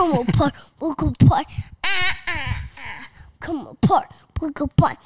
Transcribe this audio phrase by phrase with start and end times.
[0.00, 1.46] come apart, break apart.
[1.84, 3.08] Ah, ah, ah.
[3.40, 4.96] Come apart, break apart.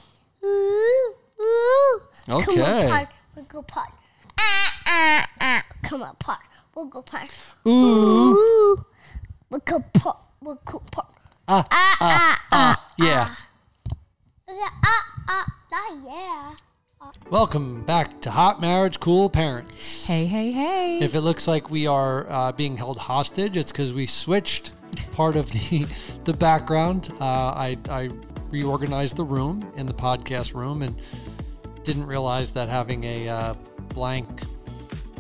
[0.44, 2.00] Ooh, ooh.
[2.26, 2.86] Come Okay.
[2.86, 3.91] apart, break apart.
[4.38, 5.62] Ah, ah, ah.
[5.83, 6.41] Come apart,
[6.72, 7.28] break apart.
[7.67, 7.70] Ooh.
[7.70, 8.84] Ooh.
[9.50, 11.09] Break apart, break apart.
[11.49, 12.91] Ah, Ah, ah, ah.
[12.99, 13.35] Yeah.
[14.49, 16.51] Yeah, Ah, ah, ah, yeah.
[17.31, 20.07] Welcome back to Hot Marriage Cool Parents.
[20.07, 20.99] Hey, hey, hey.
[21.03, 24.71] If it looks like we are uh, being held hostage, it's because we switched
[25.13, 25.87] part of the
[26.25, 27.11] the background.
[27.21, 28.11] Uh, I, I
[28.51, 30.95] reorganized the room in the podcast room and
[31.85, 33.55] didn't realize that having a uh,
[33.88, 34.29] blank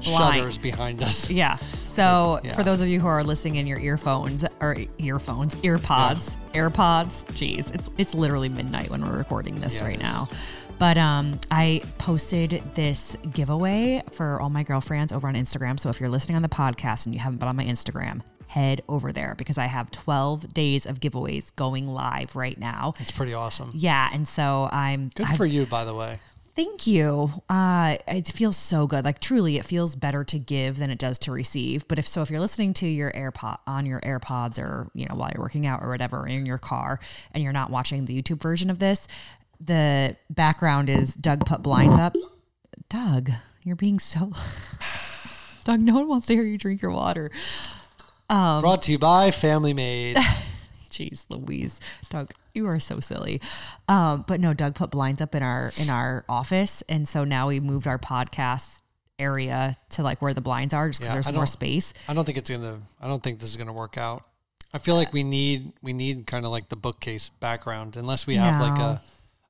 [0.02, 0.34] Blank.
[0.34, 1.30] shutters behind us.
[1.30, 1.56] yeah.
[1.84, 2.54] So Yeah.
[2.54, 7.70] for those of you who are listening in your earphones or earphones, earpods, AirPods, geez,
[7.70, 10.28] it's it's literally midnight when we're recording this Yeah, right now.
[10.78, 15.78] But um, I posted this giveaway for all my girlfriends over on Instagram.
[15.78, 18.22] So if you're listening on the podcast and you haven't been on my Instagram,
[18.54, 22.94] head over there because I have 12 days of giveaways going live right now.
[23.00, 23.72] It's pretty awesome.
[23.74, 26.20] Yeah, and so I'm Good I've for you, by the way.
[26.54, 27.30] Thank you.
[27.48, 29.04] Uh, it feels so good.
[29.04, 31.88] Like truly, it feels better to give than it does to receive.
[31.88, 35.16] But if so, if you're listening to your AirPod on your AirPods or you know
[35.16, 37.00] while you're working out or whatever in your car,
[37.32, 39.08] and you're not watching the YouTube version of this,
[39.58, 42.14] the background is Doug put blinds up.
[42.88, 43.30] Doug,
[43.64, 44.30] you're being so.
[45.64, 47.32] Doug, no one wants to hear you drink your water.
[48.34, 50.16] Um, Brought to you by Family Made.
[50.90, 51.78] Jeez, Louise,
[52.10, 53.40] Doug, you are so silly.
[53.88, 57.46] Um, but no, Doug put blinds up in our in our office, and so now
[57.46, 58.82] we moved our podcast
[59.20, 61.94] area to like where the blinds are, just because Yeah, there's more space.
[62.08, 62.80] I don't think it's gonna.
[63.00, 64.24] I don't think this is gonna work out.
[64.72, 68.34] I feel like we need we need kind of like the bookcase background, unless we
[68.34, 69.00] have like a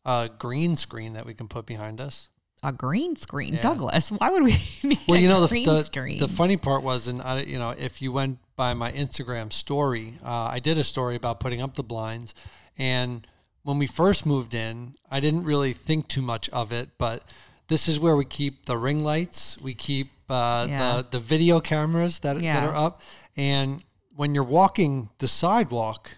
[0.05, 2.29] a green screen that we can put behind us.
[2.65, 4.11] A green screen, Douglas.
[4.11, 6.19] Why would we need Well, a you know the green the, screen?
[6.19, 10.15] the funny part was, and I, you know, if you went by my Instagram story,
[10.25, 12.35] uh, I did a story about putting up the blinds,
[12.79, 13.27] and
[13.63, 17.23] when we first moved in, I didn't really think too much of it, but
[17.69, 20.79] this is where we keep the ring lights, we keep uh, Yeah.
[21.03, 23.01] the the video cameras that that are up,
[23.37, 23.83] and
[24.17, 26.11] when you're walking the sidewalk,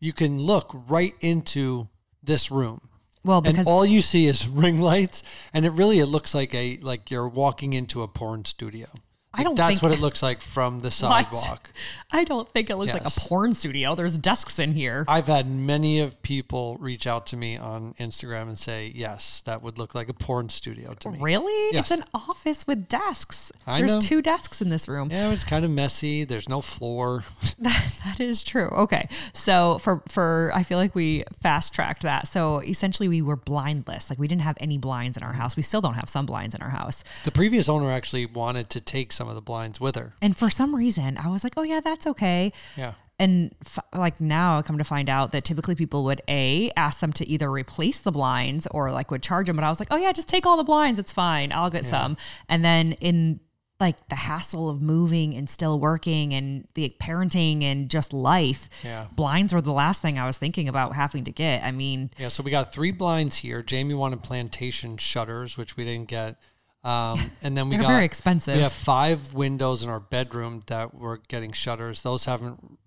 [0.00, 1.88] you can look right into
[2.22, 2.80] this room
[3.24, 6.54] well, and because all you see is ring lights and it really it looks like
[6.54, 8.86] a like you're walking into a porn studio
[9.34, 11.70] I don't that's what it looks like from the sidewalk
[12.12, 13.94] I don't think it looks like a porn studio.
[13.96, 15.04] There's desks in here.
[15.08, 19.62] i've had many of people reach out to me on instagram and say yes that
[19.62, 21.74] would look like a porn studio to me Really?
[21.74, 21.90] Yes.
[21.90, 23.50] It's an office with desks.
[23.66, 24.00] I There's know.
[24.00, 25.08] two desks in this room.
[25.10, 27.24] yeah it's kind of messy there's no floor
[27.58, 28.68] That is true.
[28.68, 29.08] Okay.
[29.32, 32.28] So for for I feel like we fast tracked that.
[32.28, 34.10] So essentially we were blindless.
[34.10, 35.56] Like we didn't have any blinds in our house.
[35.56, 37.02] We still don't have some blinds in our house.
[37.24, 40.50] the previous owner actually wanted to take some of the blinds with her And for
[40.50, 44.62] some reason, I was like, "Oh yeah, that's okay." yeah And f- like now I
[44.62, 48.10] come to find out that typically people would a ask them to either replace the
[48.12, 49.56] blinds or like would charge them.
[49.56, 50.98] But I was like, "Oh yeah, just take all the blinds.
[50.98, 51.52] It's fine.
[51.52, 52.16] I'll get some."
[52.48, 53.40] And then in
[53.80, 59.06] like the hassle of moving and still working and the parenting and just life, Yeah.
[59.12, 61.62] blinds were the last thing I was thinking about having to get.
[61.64, 63.62] I mean, Yeah, so we got three blinds here.
[63.64, 66.36] Jamie wanted plantation shutters, which we didn't get.
[66.84, 68.56] Um, and then we got very expensive.
[68.56, 72.02] We have five windows in our bedroom that we're getting shutters.
[72.02, 72.78] Those haven't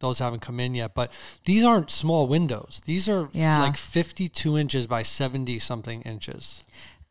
[0.00, 0.94] those haven't come in yet.
[0.94, 1.10] But
[1.46, 2.82] these aren't small windows.
[2.84, 3.62] These are Yeah.
[3.62, 6.62] like fifty two inches by seventy something inches.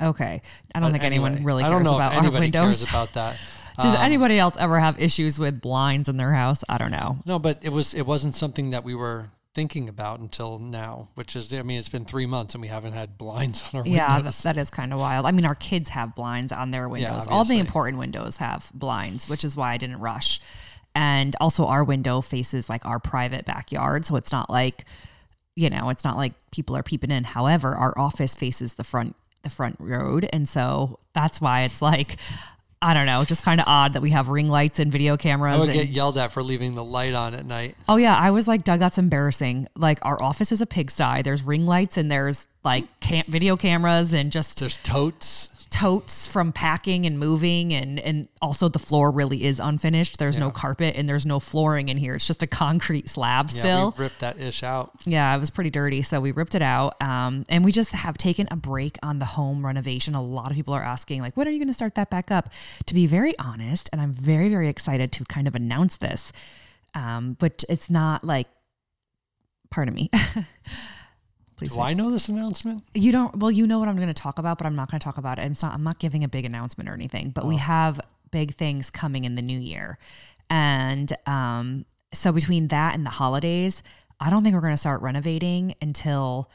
[0.01, 0.41] okay.
[0.75, 2.77] I don't But think anyone anyway, really I cares don't know about our anybody windows.
[2.77, 3.37] cares about that.
[3.81, 6.63] Does Um, anybody else ever have issues with blinds in their house?
[6.69, 7.17] I don't know.
[7.25, 11.35] no, but it was it wasn't something that we were thinking about until now, which
[11.35, 14.17] is I mean it's been three months and we haven't had blinds on our Yeah,
[14.17, 14.43] windows.
[14.43, 15.25] that, that is kind of wild.
[15.25, 17.25] I mean, our kids have blinds on their windows.
[17.27, 20.39] All the important windows have blinds, which is why I didn't rush.
[20.93, 24.85] And also, our window faces like our private backyard, so it's not like,
[25.55, 27.23] you know, it's not like people are peeping in.
[27.25, 32.17] However, our office faces the front the front road, and so that's why it's like.
[32.81, 35.55] I don't know, just kind of odd that we have ring lights and video cameras.
[35.55, 37.75] I would and- get yelled at for leaving the light on at night.
[37.89, 39.67] Oh yeah, I was like, Doug, that's embarrassing.
[39.75, 41.21] Like our office is a pigsty.
[41.23, 45.49] There's ring lights and there's like cam- video cameras and just There's totes.
[45.75, 50.17] Totes from packing and moving and and also the floor really is unfinished.
[50.19, 52.15] There's no carpet and there's no flooring in here.
[52.15, 53.93] It's just a concrete slab Yeah, still.
[53.97, 54.91] we ripped that ish out.
[55.05, 56.01] Yeah, it was pretty dirty.
[56.01, 56.95] So we ripped it out.
[57.01, 60.15] Um, and we just have taken a break on the home renovation.
[60.15, 62.31] A lot of people are asking, like, when are you going to start that back
[62.31, 62.49] up?
[62.85, 66.31] To be very honest, and I'm very, very excited to kind of announce this.
[66.93, 68.47] Um, but it's not like,
[69.69, 70.09] pardon me.
[71.57, 71.73] Please.
[71.73, 72.83] Do I know this announcement?
[72.93, 73.37] You don't.
[73.37, 75.17] Well, you know what I'm going to talk about, but I'm not going to talk
[75.17, 75.43] about it.
[75.43, 75.73] It's not.
[75.73, 77.29] I'm not giving a big announcement or anything.
[77.29, 77.99] But we have
[78.31, 79.97] big things coming in the new year,
[80.49, 83.83] and um, so between that and the holidays,
[84.19, 86.49] I don't think we're going to start renovating until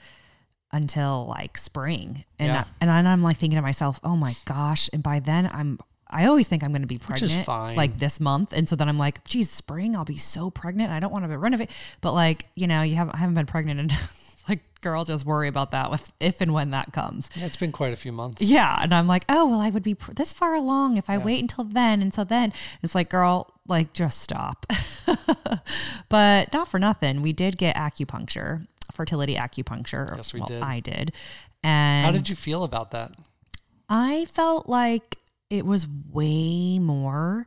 [0.72, 2.24] until like spring.
[2.38, 2.64] And Yeah.
[2.80, 5.78] I, and I'm like thinking to myself, "Oh my gosh, and by then I'm
[6.12, 7.76] I always think I'm going to be pregnant fine.
[7.76, 8.52] like this month.
[8.52, 10.90] And so then I'm like, geez, spring, I'll be so pregnant.
[10.90, 11.70] I don't want to renovate.
[12.00, 13.78] But like, you know, you haven't, I haven't been pregnant.
[13.78, 13.92] And
[14.40, 17.28] it's like, girl, just worry about that with if and when that comes.
[17.34, 18.40] Yeah, it's been quite a few months.
[18.42, 18.78] Yeah.
[18.80, 21.40] And I'm like, oh, well, I would be pr- this far along if I wait
[21.40, 22.02] until then.
[22.02, 22.52] Until then,
[22.82, 24.66] it's like, girl, like just stop.
[26.08, 27.22] but not for nothing.
[27.22, 30.16] We did get acupuncture, fertility acupuncture.
[30.16, 30.62] Yes, we Well, did.
[30.62, 31.12] I did.
[31.62, 33.12] And How did you feel about that?
[33.88, 35.18] I felt like
[35.50, 37.46] it was way more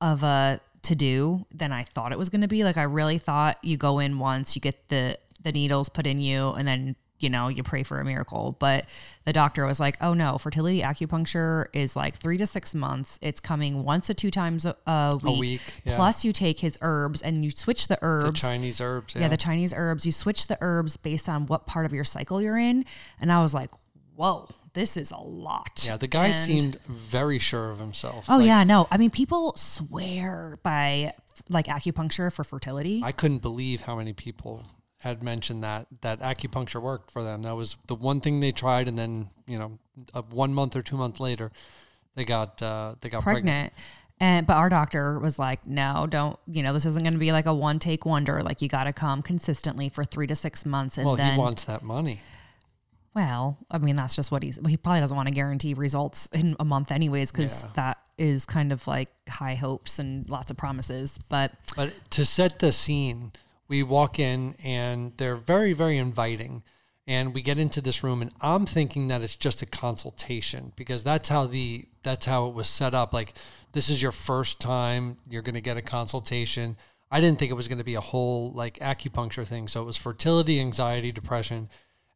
[0.00, 2.62] of a to do than I thought it was going to be.
[2.62, 6.18] Like I really thought you go in once, you get the the needles put in
[6.20, 8.56] you, and then you know you pray for a miracle.
[8.58, 8.86] But
[9.24, 13.18] the doctor was like, "Oh no, fertility acupuncture is like three to six months.
[13.22, 15.40] It's coming once to two times a, a week.
[15.40, 15.96] week, yeah.
[15.96, 18.40] Plus, you take his herbs and you switch the herbs.
[18.42, 18.48] The.
[18.48, 19.14] Chinese herbs.
[19.14, 19.22] Yeah.
[19.22, 20.04] yeah, the Chinese herbs.
[20.04, 22.84] You switch the herbs based on what part of your cycle you're in.
[23.20, 23.70] And I was like,
[24.14, 25.84] whoa, this is a lot.
[25.86, 28.26] yeah, the guy And- seemed very sure of himself.
[28.28, 28.88] Oh Like, yeah, no.
[28.90, 31.14] I mean, people swear by
[31.48, 33.00] like acupuncture for fertility.
[33.04, 34.64] I couldn't believe how many people
[34.98, 37.42] had mentioned that that acupuncture worked for them.
[37.42, 39.78] That was the one thing they tried, and then you know,
[40.14, 41.52] uh, one month or two months later,
[42.14, 43.44] they got uh, they got pregnant.
[43.44, 43.72] pregnant.
[44.18, 46.38] And but our doctor was like, no, don't.
[46.46, 48.42] You know, this isn't going to be like a one take wonder.
[48.42, 51.38] Like you got to come consistently for three to six months, and Well, then he
[51.38, 52.20] wants that money.
[53.14, 54.58] Well, I mean, that's just what he's.
[54.66, 57.70] He probably doesn't want to guarantee results in a month, anyways, because Yeah.
[57.74, 61.18] that is kind of like high hopes and lots of promises.
[61.28, 63.32] But But to set the scene,
[63.68, 66.62] we walk in and they're very, very inviting.
[67.08, 71.04] And we get into this room, and I'm thinking that it's just a consultation because
[71.04, 73.12] that's how the that's how it was set up.
[73.12, 73.34] Like
[73.70, 76.76] this is your first time, you're going to get a consultation.
[77.08, 79.68] I didn't think it was going to be a whole like acupuncture thing.
[79.68, 81.68] So it was fertility, anxiety, depression,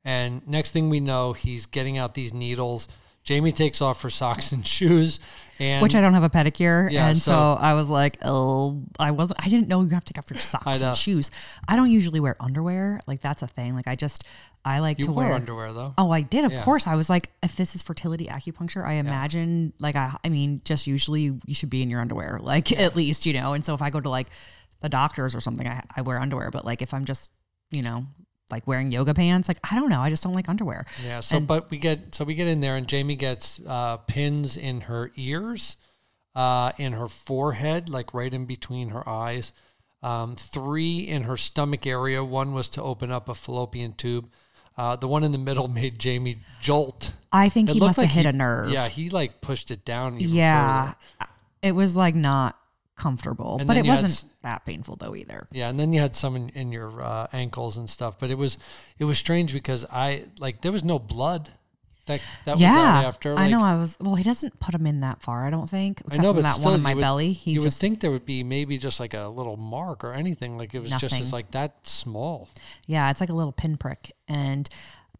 [0.04, 2.88] and next thing we know, he's getting out these needles.
[3.24, 5.20] Jamie takes off her socks and shoes,
[5.58, 8.82] and which I don't have a pedicure, Yeah, and so, so- I was like, oh,
[8.98, 9.44] I wasn't.
[9.44, 11.30] I didn't know you have to take off your socks and shoes.
[11.68, 13.00] I don't usually wear underwear.
[13.06, 13.74] Like that's a thing.
[13.74, 14.24] Like I just
[14.64, 15.94] I like you to wear underwear though.
[15.98, 16.44] Oh, I did.
[16.44, 16.62] Of Yeah.
[16.64, 16.86] course.
[16.86, 20.86] I was like, if this is fertility acupuncture, I imagine like I I mean, just
[20.86, 23.52] usually you should be in your underwear, like at least, you know.
[23.52, 24.28] And so if I go to like
[24.80, 26.50] the doctors or something, I, I wear underwear.
[26.50, 27.30] But like if I'm just,
[27.70, 28.06] you know,
[28.52, 30.00] like wearing yoga pants, like I don't know.
[30.00, 30.86] I just don't like underwear.
[31.04, 31.20] Yeah.
[31.20, 34.82] So, but we get so we get in there, and Jamie gets uh, pins in
[34.82, 35.76] her ears,
[36.34, 39.52] uh, in her forehead, like right in between her eyes.
[40.02, 42.24] Um, three in her stomach area.
[42.24, 44.30] One was to open up a fallopian tube.
[44.78, 47.12] Uh, the one in the middle made Jamie jolt.
[47.32, 48.70] I think It he must have like hit he- a nerve.
[48.70, 50.16] Yeah, he like pushed it down.
[50.18, 50.92] Yeah.
[51.18, 51.30] further.
[51.62, 52.56] It was like not
[53.00, 55.48] comfortable, And but it wasn't that painful though either.
[55.50, 58.18] Yeah, and then you had some in, in your uh, ankles and stuff.
[58.18, 58.58] But it was
[58.98, 61.50] it was strange because I like there was no blood
[62.06, 63.36] that that was yeah, after.
[63.36, 63.62] I know.
[63.62, 64.16] I was well.
[64.16, 65.46] He doesn't put them in that far.
[65.46, 66.00] I don't think.
[66.02, 67.32] I Except know, but that still, one in my would, belly.
[67.32, 70.58] He you would think there would be maybe just like a little mark or anything.
[70.58, 71.20] Like it was just Nothing.
[71.20, 72.48] as like that small.
[72.86, 74.12] Yeah, it's like a little pinprick.
[74.28, 74.68] And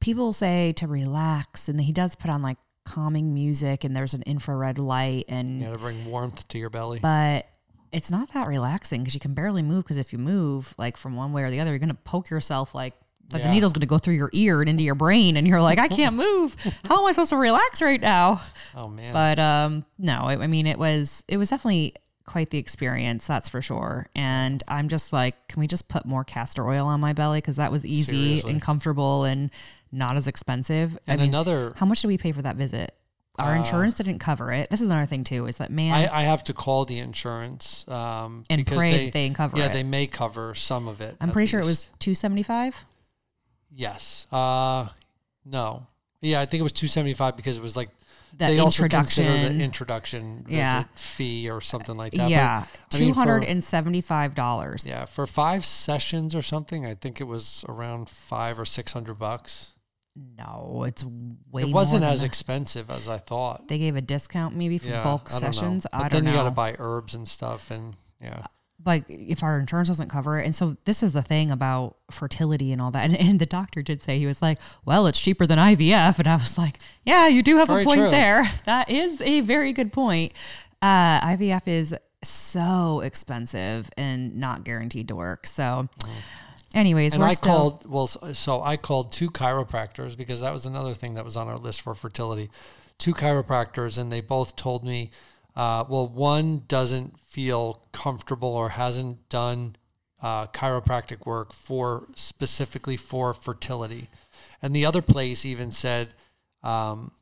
[0.00, 4.22] people say to relax, and he does put on like calming music, and there's an
[4.26, 6.98] infrared light, and You know, to bring warmth to your belly.
[6.98, 7.46] but
[7.92, 9.84] it's not that relaxing because you can barely move.
[9.84, 12.74] Because if you move like from one way or the other, you're gonna poke yourself
[12.74, 12.94] like.
[13.32, 15.60] Like the needle's going to go through your ear and into your brain, and you're
[15.60, 16.56] like, I can't move.
[16.84, 18.42] How am I supposed to relax right now?
[18.74, 19.12] oh man.
[19.12, 21.94] But um, no, I, I mean, it was it was definitely
[22.26, 24.08] quite the experience, that's for sure.
[24.14, 27.56] And I'm just like, can we just put more castor oil on my belly because
[27.56, 28.50] that was easy Seriously.
[28.52, 29.50] and comfortable and
[29.92, 30.96] not as expensive.
[31.06, 32.94] and I mean, another, how much did we pay for that visit?
[33.44, 34.70] Our insurance didn't cover it.
[34.70, 35.46] This is another thing too.
[35.46, 35.92] Is that man?
[35.92, 39.58] I, I have to call the insurance um, And because pray they, that they cover
[39.58, 39.72] Yeah, it.
[39.72, 41.16] they may cover some of it.
[41.20, 42.84] I'm pretty sure it was two seventy five.
[43.72, 44.26] Yes.
[44.32, 44.88] Uh,
[45.44, 45.86] no.
[46.20, 47.88] Yeah, I think it was two seventy five because it was like
[48.36, 50.84] The they also consider the introduction Yeah.
[50.94, 52.28] fee or something like that.
[52.30, 54.86] Yeah, two hundred and seventy five dollars.
[54.86, 59.18] Yeah, for five sessions or something, I think it was around five or six hundred
[59.18, 59.70] bucks.
[60.16, 61.04] No, it's
[61.50, 61.62] way.
[61.62, 63.68] It wasn't as expensive as I thought.
[63.68, 65.52] They gave a discount maybe for yeah, bulk I don't know.
[65.52, 65.86] sessions.
[65.90, 66.44] But I then don't you know.
[66.44, 68.46] got to buy herbs and stuff, and yeah,
[68.84, 70.44] like if our insurance doesn't cover it.
[70.44, 73.04] And so this is the thing about fertility and all that.
[73.10, 76.28] And, and the doctor did say he was like, "Well, it's cheaper than IVF," and
[76.28, 78.10] I was like, "Yeah, you do have Very a point true.
[78.10, 78.50] there.
[78.66, 80.32] That is a very good point."
[80.82, 85.46] Uh, IVF is so expensive and not guaranteed to work.
[85.46, 85.88] So,
[86.74, 90.52] anyways, and we're I still called well, so so I called two chiropractors because that
[90.52, 92.50] was another thing that was on our list for fertility.
[92.98, 95.10] Two chiropractors, and they both told me
[95.56, 99.76] uh, well, one doesn't feel comfortable or hasn't done
[100.22, 104.08] uh, chiropractic work for specifically for fertility,
[104.62, 106.14] and the other place even said
[106.62, 107.12] um,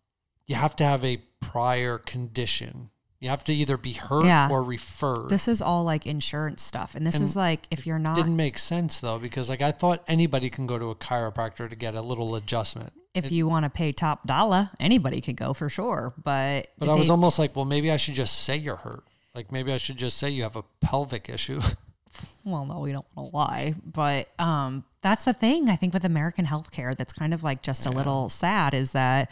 [0.46, 2.90] you have to have a prior condition.
[3.20, 4.48] You have to either be hurt Yeah.
[4.50, 5.28] or referred.
[5.28, 6.94] This is all like insurance stuff.
[6.94, 9.72] And this And is like if you're not didn't make sense though because like I
[9.72, 12.92] thought anybody can go to a chiropractor to get a little adjustment.
[13.14, 16.14] if you want to pay top dollar, anybody can go for sure.
[16.22, 19.02] But But I was almost like, well, maybe I should just say you're hurt.
[19.34, 21.60] Like maybe I should just say you have a pelvic issue.
[22.44, 26.04] well, no, we don't want to lie, but um, that's the thing I think with
[26.04, 29.30] American healthcare that's kind of like just a little sad is that,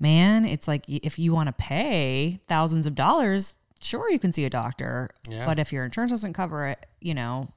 [0.00, 4.44] man, it's like if you want to pay thousands of dollars, sure you can see
[4.44, 5.46] a doctor, Yeah.
[5.46, 7.48] but if your insurance doesn't cover it, you know,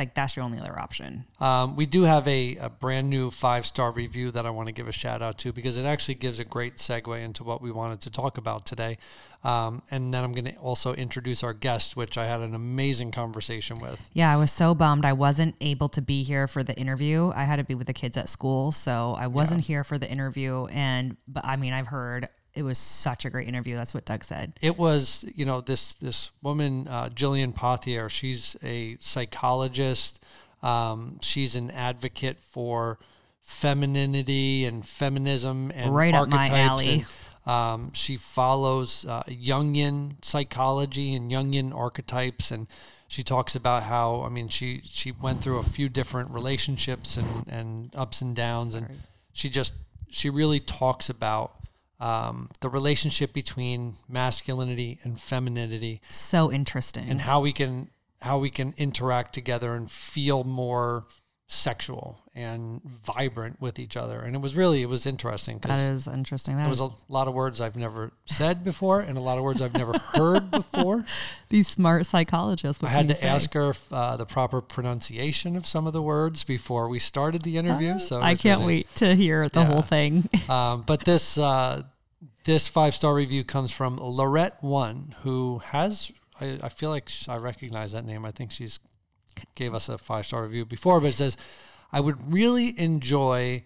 [0.00, 1.26] like that's your only other option.
[1.40, 4.72] Um, we do have a, a brand new five star review that I want to
[4.72, 7.70] give a shout out to because it actually gives a great segue into what we
[7.70, 8.96] wanted to talk about today.
[9.44, 13.10] Um, and then I'm going to also introduce our guest, which I had an amazing
[13.10, 14.08] conversation with.
[14.12, 17.30] Yeah, I was so bummed I wasn't able to be here for the interview.
[17.34, 20.10] I had to be with the kids at school, so I wasn't here for the
[20.10, 20.66] interview.
[20.66, 23.76] And but I mean, I've heard it was such a great interview.
[23.76, 24.52] That's what Doug said.
[24.60, 28.08] it was you know this this woman uh, Gillian Pothier.
[28.10, 30.22] She's a psychologist.
[30.62, 32.98] Um, she's an advocate for
[33.42, 36.70] femininity and feminism and Right up my archetypes.
[36.86, 36.92] alley.
[36.92, 37.06] And,
[37.46, 42.66] um, she follows uh, Jungian psychology and Jungian archetypes, and
[43.08, 47.48] she talks about how I mean she she went through a few different relationships and
[47.48, 48.86] and ups and downs, and
[49.32, 49.74] she just
[50.10, 51.54] she really talks about
[52.00, 57.08] um, the relationship between masculinity and femininity So interesting.
[57.08, 57.90] and how we can
[58.22, 61.06] how we can interact together and feel more
[61.52, 66.06] sexual and vibrant with each other and it was really it was interesting that is
[66.06, 66.54] interesting.
[66.56, 69.42] That there was a lot of words I've never said before and a lot of
[69.42, 71.04] words I've never heard before.
[71.48, 72.84] these smart psychologists.
[72.84, 76.88] I had to ask her uh, the proper pronunciation of some of the words before
[76.88, 77.98] we started the interview.
[77.98, 79.66] So I can't wait to hear the Yeah.
[79.66, 80.28] whole thing.
[80.48, 81.82] Um, but this uh,
[82.44, 87.36] this five star review comes from Lorette One, who has I, I feel like I
[87.36, 88.24] recognize that name.
[88.24, 88.78] I think she's
[89.54, 91.36] gave us a five star review before, but it says,
[91.92, 93.64] "I would really enjoy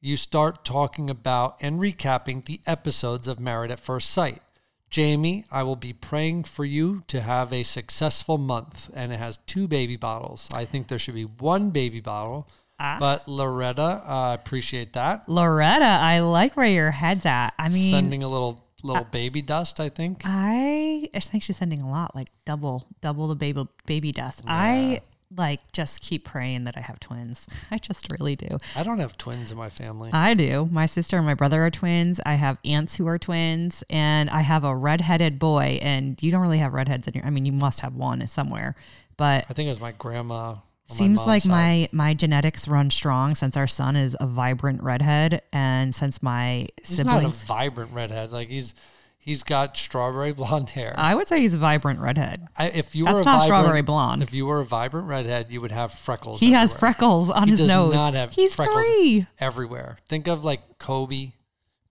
[0.00, 4.42] you start talking about and recapping the episodes of Married at First Sight."
[4.90, 9.38] Jamie, I will be praying for you to have a successful month, and it has
[9.46, 10.48] two baby bottles.
[10.52, 12.48] I think there should be one baby bottle,
[12.80, 12.96] ah.
[12.98, 17.52] but Loretta, I appreciate that Loretta, I like where your head's at.
[17.58, 19.80] I mean, sending a little little uh, baby dust.
[19.80, 20.22] I think.
[20.24, 24.42] I I think she's sending a lot, like double double the baby baby dust.
[24.46, 25.02] I
[25.36, 27.46] like just keep praying that I have twins.
[27.70, 28.48] I just really do.
[28.74, 30.10] I don't have twins in my family.
[30.12, 30.68] I do.
[30.72, 32.20] My sister and my brother are twins.
[32.24, 35.78] I have aunts who are twins, and I have a redheaded boy.
[35.82, 37.26] And you don't really have redheads in your.
[37.26, 38.74] I mean, you must have one somewhere,
[39.16, 40.56] but I think it was my grandma.
[40.96, 41.50] Seems like side.
[41.50, 46.68] my my genetics run strong since our son is a vibrant redhead, and since my
[46.82, 48.32] He's not a vibrant redhead.
[48.32, 48.74] Like he's
[49.18, 50.94] he's got strawberry blonde hair.
[50.96, 52.46] I would say he's a vibrant redhead.
[52.56, 54.22] I, if you That's were a not vibrant, strawberry blonde.
[54.22, 56.40] If you were a vibrant redhead, you would have freckles.
[56.40, 57.92] He has freckles on He his does nose.
[57.94, 59.24] not have he's freckles three.
[59.38, 59.98] everywhere.
[60.08, 61.32] Think of like Kobe,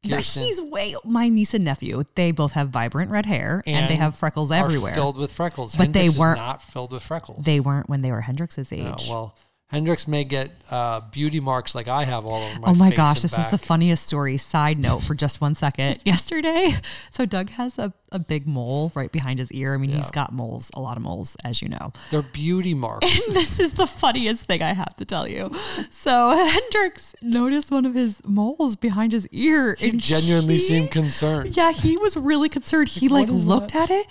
[0.08, 2.04] Kirsten, He's way my niece and nephew.
[2.16, 4.94] They both have vibrant red hair and, they have freckles everywhere.
[4.94, 5.76] filled with freckles.
[5.76, 7.46] But they Hendrix is weren't- not filled with freckles.
[7.46, 9.08] they weren't when they were Hendrix's oh, age.
[9.08, 9.36] No, well,
[9.70, 12.98] Hendrix may get uh, beauty marks like I have all over my oh my face
[12.98, 14.38] gosh, and this is the funniest story.
[14.38, 16.00] Side note for just one second.
[16.06, 16.76] Yesterday,
[17.12, 19.74] so Doug has a, a big mole right behind his ear.
[19.74, 21.92] I mean, he's got moles, a lot of moles, as you know.
[22.12, 23.06] They're beauty marks.
[23.28, 25.54] And this is the funniest thing I have to tell you.
[25.90, 26.30] So
[26.72, 29.76] Hendrix noticed one of his moles behind his ear.
[29.78, 31.58] He and genuinely he- seemed concerned.
[31.58, 32.88] Yeah, he was really concerned.
[32.88, 34.08] He like what is looked at it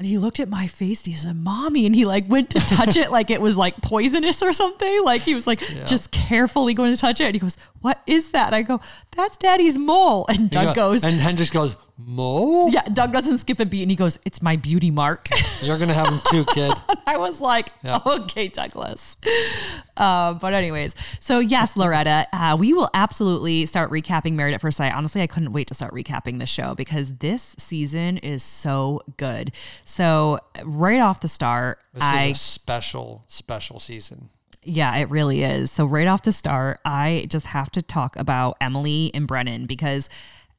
[0.00, 1.84] and he looked at my face and he said, Mommy.
[1.84, 5.04] And he like went to touch it like it was like poisonous or something.
[5.04, 7.24] Like he was like just carefully going to touch it.
[7.24, 8.54] And he goes, What is that?
[8.54, 8.80] I go,
[9.14, 10.24] That's daddy's mole.
[10.30, 11.76] And Doug goes, and Hendrix goes,
[12.06, 12.70] Mole?
[12.70, 15.28] Yeah, Doug doesn't skip a beat and he goes, It's my beauty mark.
[15.62, 16.72] You're gonna have him too, kid.
[17.06, 18.00] I was like, Yeah.
[18.06, 19.16] okay, Douglas.
[19.96, 24.78] Uh, but anyways, so yes, Loretta, uh, we will absolutely start recapping Married at First
[24.78, 24.92] Sight.
[24.94, 29.52] Honestly, I couldn't wait to start recapping the show because this season is so good.
[29.84, 34.30] So right off the start, This I is a special, special season.
[34.62, 35.70] yeah, it really is.
[35.70, 40.08] So right off the start, I just have to talk about Emily and Brennan because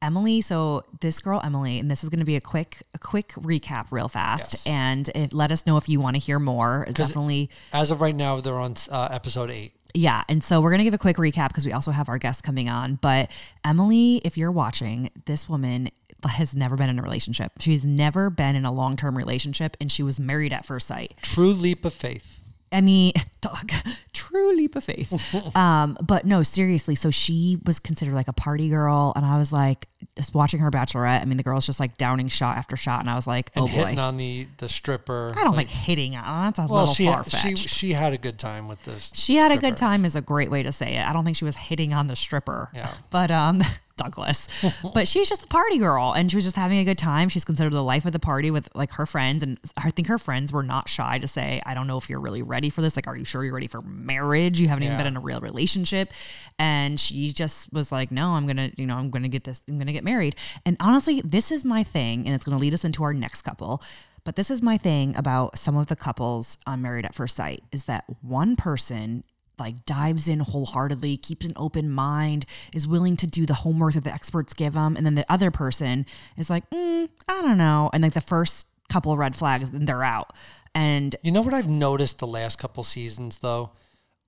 [0.01, 3.29] Emily, so this girl Emily, and this is going to be a quick a quick
[3.33, 4.67] recap real fast Yes.
[4.67, 6.87] and it, let us know if you want to hear more.
[6.91, 9.73] Definitely As of right now, they're on uh, episode eight.
[9.93, 10.23] yeah.
[10.29, 12.43] And so we're going to give a quick recap because we also have our guest
[12.43, 12.95] coming on.
[13.01, 13.29] But
[13.65, 15.89] Emily, if you're watching, this woman
[16.27, 17.53] has never been in a relationship.
[17.59, 21.13] She's never been in a long term relationship, and she was married at first sight.
[21.21, 22.39] True leap of faith.
[22.71, 23.71] I mean, dog,
[24.13, 25.13] true leap of faith.
[25.55, 26.95] um, but no, seriously.
[26.95, 29.87] So she was considered like a party girl, and I was like,
[30.17, 31.21] just watching her Bachelorette.
[31.21, 33.63] I mean, the girl's just like downing shot after shot, and I was like, And
[33.63, 33.73] oh boy.
[33.73, 35.33] hitting on the the stripper.
[35.37, 36.53] I don't like, hitting on.
[36.53, 37.69] That's a Well, little she far she fetched.
[37.69, 39.11] she had a good time with this.
[39.15, 41.07] She had a good time is a great way to say it.
[41.07, 42.69] I don't think she was hitting on the stripper.
[42.73, 42.93] Yeah.
[43.09, 43.61] But um
[43.97, 44.47] Douglas.
[44.95, 47.29] but she's just a party girl and she was just having a good time.
[47.29, 50.17] She's considered the life of the party with like her friends and I think her
[50.17, 52.95] friends were not shy to say, I don't know if you're really ready for this.
[52.95, 54.59] Like, are you sure you're ready for marriage?
[54.59, 56.11] You haven't even been in a real relationship.
[56.59, 59.77] And she just was like, No, I'm gonna, you know, I'm gonna get this, I'm
[59.77, 60.35] gonna get married.
[60.65, 63.81] And honestly, this is my thing, and it's gonna lead us into our next couple.
[64.23, 67.63] But this is my thing about some of the couples on Married at First Sight
[67.71, 69.23] is that one person
[69.59, 74.03] like dives in wholeheartedly, keeps an open mind, is willing to do the homework that
[74.03, 76.05] the experts give them, and then the other person
[76.37, 79.85] is like, mm, I don't know, and like the first couple of red flags, then
[79.85, 80.33] they're out.
[80.73, 83.71] And You know what I've noticed the last couple seasons though?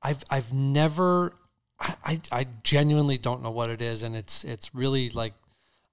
[0.04, 1.34] I've I've never
[1.80, 5.34] I, I genuinely don't know what it is and it's it's really like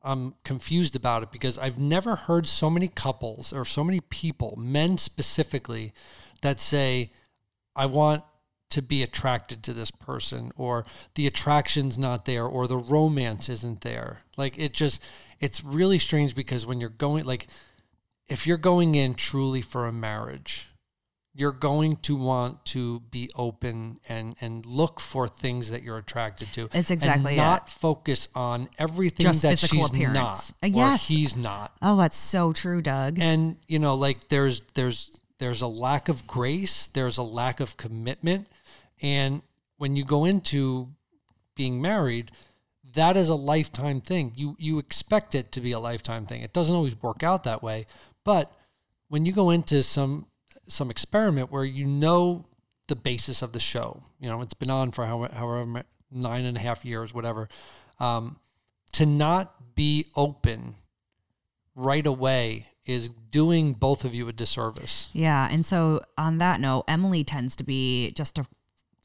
[0.03, 4.55] I'm confused about it because I've never heard so many couples or so many people,
[4.57, 5.93] men specifically,
[6.41, 7.13] that say,
[7.77, 8.25] I want
[8.71, 10.87] to be attracted to this person or
[11.17, 14.23] the attraction's not there or the romance isn't there.
[14.37, 15.03] Like it just
[15.41, 17.49] it's really strange because when you're going like
[18.29, 20.70] if you're going in truly for a marriage,
[21.41, 26.53] you're going to want to be open and and look for things that you're attracted
[26.53, 26.69] to.
[26.75, 27.43] It's exactly and it.
[27.43, 30.15] not focus on everything Just that she's appearance.
[30.15, 31.09] not Uh, or yes.
[31.09, 31.73] he's not.
[31.81, 33.19] oh, that's so true, Doug.
[33.19, 37.79] And you know, like there's there's there's a lack of grace, there's a lack of
[37.79, 38.47] commitment,
[39.01, 39.41] and
[39.79, 40.89] when you go into
[41.57, 42.31] being married,
[42.95, 44.33] that is a lifetime thing.
[44.37, 46.43] You you expect it to be a lifetime thing.
[46.43, 47.87] It doesn't always work out that way,
[48.27, 48.53] but
[49.09, 50.27] when you go into some
[50.71, 52.45] some experiment where you know
[52.89, 56.61] the basis of the show, you know it's been on for however, nine and a
[56.61, 57.49] half years, whatever,
[57.99, 58.39] um,
[58.93, 60.75] to not be open
[61.75, 65.09] right away is doing both of you a disservice.
[65.13, 65.49] Yeah.
[65.51, 68.47] And so on that note, Emily tends to be just to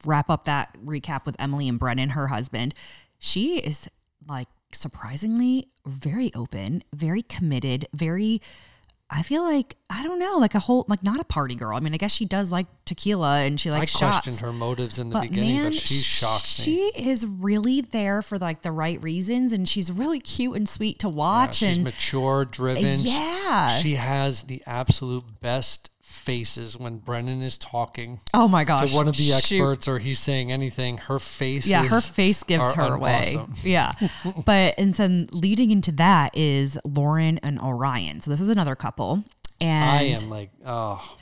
[0.04, 2.74] wrap up that recap with Emily and Brennan, her husband.
[3.18, 3.88] She is
[4.28, 8.42] like surprisingly very open, very committed, very
[9.08, 11.76] I feel like I don't know, like a whole like not a party girl.
[11.76, 14.00] I mean, I guess she does like tequila and she I likes shots.
[14.26, 16.64] questioned her motives in the But beginning, man, but she shocked me.
[16.64, 20.98] she is really there for like the right reasons, and she's really cute and sweet
[21.00, 21.56] to Yeah, watch.
[21.58, 22.98] she's and mature, driven.
[23.00, 28.96] Yeah, She has the absolute best faces when Brennan is talking oh my gosh, to
[28.96, 30.98] one of the experts or he's saying anything.
[30.98, 33.36] Her face Yeah, is, her face gives her away.
[33.64, 33.92] Yeah.
[34.44, 38.20] but and then leading into that is Lauren and Orion.
[38.20, 39.24] So this is another couple.
[39.60, 41.16] And I am like, oh,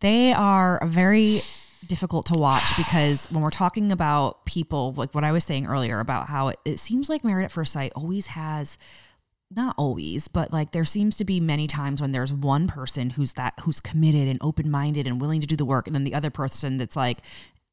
[0.00, 1.42] they are very
[1.86, 6.00] difficult to watch because when we're talking about people, like what I was saying earlier
[6.00, 8.78] about how it, it seems like Married at First Sight always has
[9.54, 13.34] not always, but like there seems to be many times when there's one person who's
[13.34, 16.14] that who's committed and open minded and willing to do the work, and then the
[16.14, 17.18] other person that's like,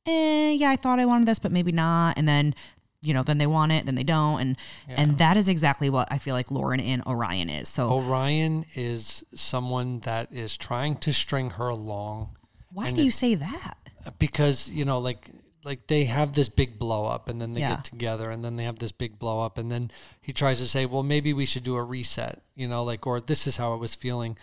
[0.05, 2.55] eh, yeah, I thought I wanted this, but maybe not, and then
[3.03, 6.07] you know, then they want it, then they don't, and and that is exactly what
[6.09, 7.69] I feel like Lauren and Orion is.
[7.69, 12.37] So Orion is someone that is trying to string her along
[12.77, 13.77] why do you say that?
[14.19, 15.29] because you know like
[15.63, 17.75] like they have this big blow up and then they Yeah.
[17.75, 19.91] get together and then they have this big blow up and then
[20.21, 23.19] he tries to say well maybe we should do a reset you know like or
[23.19, 24.37] this is how I was feeling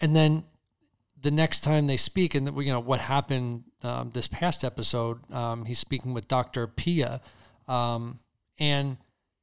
[0.00, 0.44] and then
[1.20, 5.18] the next time they speak and we you know what happened um, this past episode
[5.32, 6.66] um, he's speaking with Dr.
[6.66, 7.20] Pia
[7.68, 8.18] um,
[8.58, 8.96] and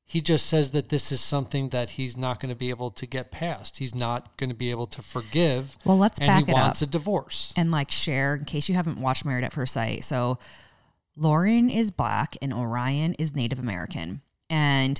[0.05, 3.05] he just says that this is something that he's not going to be able to
[3.07, 6.51] get past he's not going to be able to forgive Well, let's and back he
[6.51, 6.89] it wants up.
[6.89, 10.03] a divorce and like share in case you haven't watched Married at First Sight.
[10.03, 10.37] So
[11.15, 14.21] Lauren is black and Orion is Native American.
[14.49, 14.99] And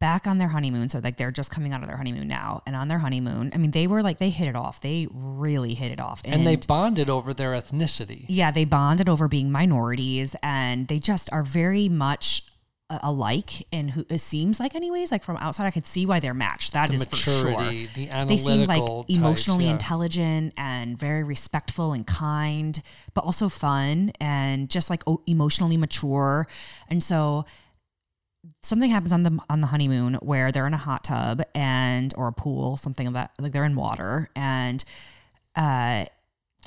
[0.00, 2.62] back on their honeymoon, so like they're just coming out of their honeymoon now.
[2.66, 4.80] And on their honeymoon, I mean, they were like they hit it off.
[4.80, 6.22] They really hit it off.
[6.24, 11.32] and they bonded over their ethnicity yeah, they bonded over being minorities and they just
[11.32, 12.44] are very much
[12.90, 16.32] alike and who it seems like anyways like from outside i could see why they're
[16.32, 19.72] matched That the is for sure maturity, the they seem like analytical types, emotionally yeah.
[19.72, 22.80] intelligent and very respectful and kind,
[23.14, 26.46] but also fun and just like o- emotionally mature.
[26.88, 27.44] And so
[28.62, 32.28] something happens on the on the honeymoon where they're in a hot tub and or
[32.28, 34.84] a pool, something of that like they're in water and
[35.56, 36.04] uh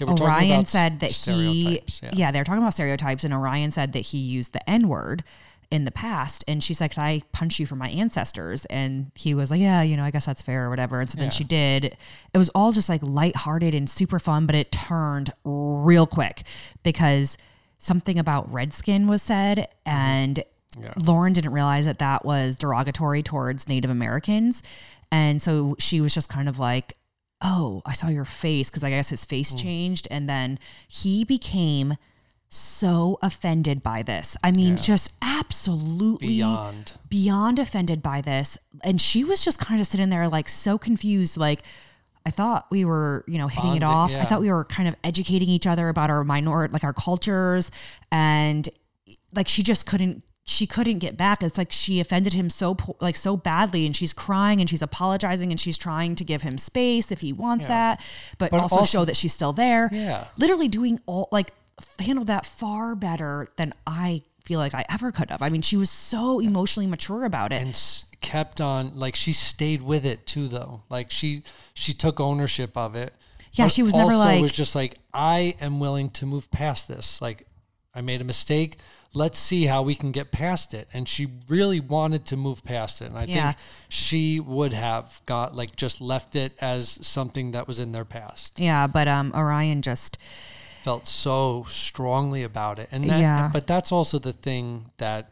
[0.02, 2.10] Orion said that he yeah.
[2.14, 2.32] yeah.
[2.32, 5.24] they were talking about stereotypes and Orion said that he used the N-word
[5.72, 6.44] in the past.
[6.48, 8.66] And she's like, Could I punch you for my ancestors?
[8.66, 11.00] And he was like, Yeah, you know, I guess that's fair or whatever.
[11.00, 11.32] And so then Yeah.
[11.32, 11.98] she did.
[12.34, 16.44] It was all just like lighthearted and super fun, but it turned real quick
[16.84, 17.38] because
[17.78, 19.58] something about red skin was said.
[19.58, 19.90] Mm-hmm.
[19.90, 20.44] And
[20.80, 20.94] Yeah.
[20.98, 24.62] Lauren didn't realize that that was derogatory towards Native Americans.
[25.12, 26.94] And so she was just kind of like,
[27.42, 29.60] oh, I saw your face because I guess his face mm.
[29.62, 30.08] changed.
[30.12, 31.96] And then he became
[32.54, 34.36] so offended by this.
[34.44, 36.94] I mean, just absolutely Beyond.
[37.10, 38.58] beyond offended by this.
[38.84, 41.62] And she was just kind of sitting there like so confused, like,
[42.26, 44.14] I thought we were, you know, hitting it off.
[44.14, 47.72] I thought we were kind of educating each other about our minor, like our cultures,
[48.12, 48.68] and
[49.34, 50.24] like she just couldn't.
[50.44, 51.44] She couldn't get back.
[51.44, 55.52] It's like she offended him so like so badly, and she's crying and she's apologizing
[55.52, 58.02] and she's trying to give him space if he wants that,
[58.38, 59.90] but, But also, also- show that she's still there.
[59.92, 60.26] Yeah.
[60.38, 61.54] literally doing all like
[62.00, 65.42] handled that far better than I feel like I ever could have.
[65.42, 67.62] I mean, she was so emotionally mature about it.
[67.62, 70.84] and s- kept on like she stayed with it too though.
[70.90, 73.14] Like she she took ownership of it.
[73.54, 77.22] Yeah, she was never like- was just like i am willing to move past this.
[77.22, 77.46] Like
[77.96, 78.78] i made a mistake.
[79.14, 80.88] Let's see how we can get past it.
[80.94, 83.06] And she really wanted to move past it.
[83.06, 83.52] And i Yeah.
[83.52, 83.58] think
[83.90, 88.58] she would have got like just left it as something that was in their past.
[88.60, 90.18] Yeah, but um, Orion just
[90.84, 93.50] felt so strongly about it and that, Yeah.
[93.54, 95.32] but that's also the thing that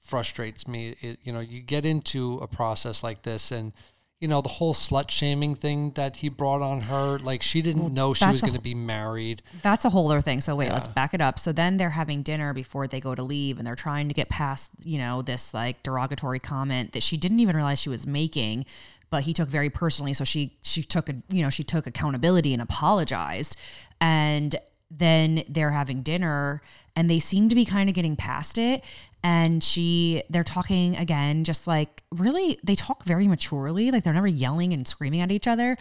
[0.00, 3.72] frustrates me it, you know you get into a process like this and
[4.20, 7.92] you know the whole slut shaming thing that he brought on her like she didn't
[7.92, 10.40] know she was going to be married That's a whole other thing.
[10.40, 11.38] So wait, let's back it up.
[11.38, 14.28] So then they're having dinner before they go to leave and they're trying to get
[14.30, 18.64] past, you know, this like derogatory comment that she didn't even realize she was making,
[19.10, 20.14] but he took very personally.
[20.14, 23.54] So she she took a you know, she took accountability and apologized.
[24.00, 24.56] And
[24.90, 26.62] then they're having dinner
[26.94, 28.84] and they seem to be kind of getting past it.
[29.22, 33.90] And she they're talking again, just like really they talk very maturely.
[33.90, 35.76] Like they're never yelling and screaming at each other.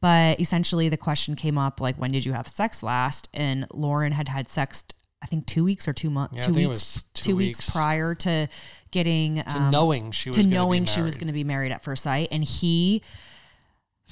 [0.00, 3.28] But essentially, the question came up like, when did you have sex last?
[3.32, 4.82] And Lauren had had sex,
[5.22, 7.58] I think, two weeks or two months, Yeah, two weeks, two two weeks.
[7.60, 7.70] weeks.
[7.70, 8.48] prior to
[8.90, 11.84] getting to um, knowing she was to knowing she was going to be married at
[11.84, 12.28] first sight.
[12.32, 13.00] And he,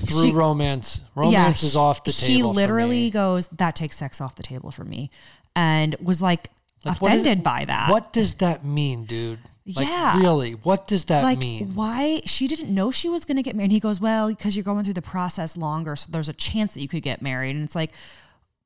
[0.01, 1.03] through she- romance.
[1.15, 4.85] Romance is off the table He literally goes, "That takes sex off the table for
[4.85, 5.11] me,"
[5.55, 6.51] and was like,
[6.85, 7.91] Like, what is- offended by that.
[7.91, 9.39] what does that mean dude?
[9.77, 10.19] Like Yeah.
[10.19, 11.75] really what does that like mean?
[11.77, 14.57] why she didn't know she was going to get married and he goes well because
[14.57, 17.55] you're going through the process longer so there's a chance that you could get married
[17.55, 17.93] and it's like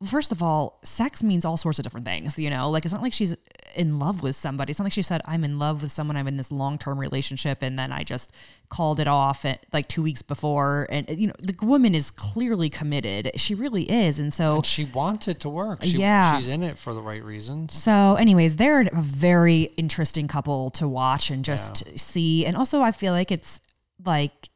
[0.07, 2.69] first of all sex means all sorts of different things you know?
[2.71, 3.37] Like it's not like she's
[3.75, 4.71] in love with somebody.
[4.71, 7.63] It's not like she said i'm in love with someone i'm in this long-term relationship
[7.63, 8.31] and then i just
[8.69, 10.87] called it off at like two weeks before.
[10.91, 13.31] And you know the woman is clearly committed.
[13.37, 15.85] She really is and so and she wants it to work.
[15.85, 16.35] She, Yeah.
[16.37, 17.73] she's in it for the right reasons.
[17.73, 22.45] So, anyways, they're a very interesting couple to watch and just see.
[22.47, 23.61] And also, I feel like it's
[24.05, 24.49] like,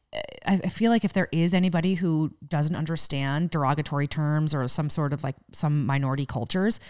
[0.46, 5.12] I feel like if there is anybody who doesn't understand derogatory terms or some sort
[5.12, 6.80] of like some minority cultures,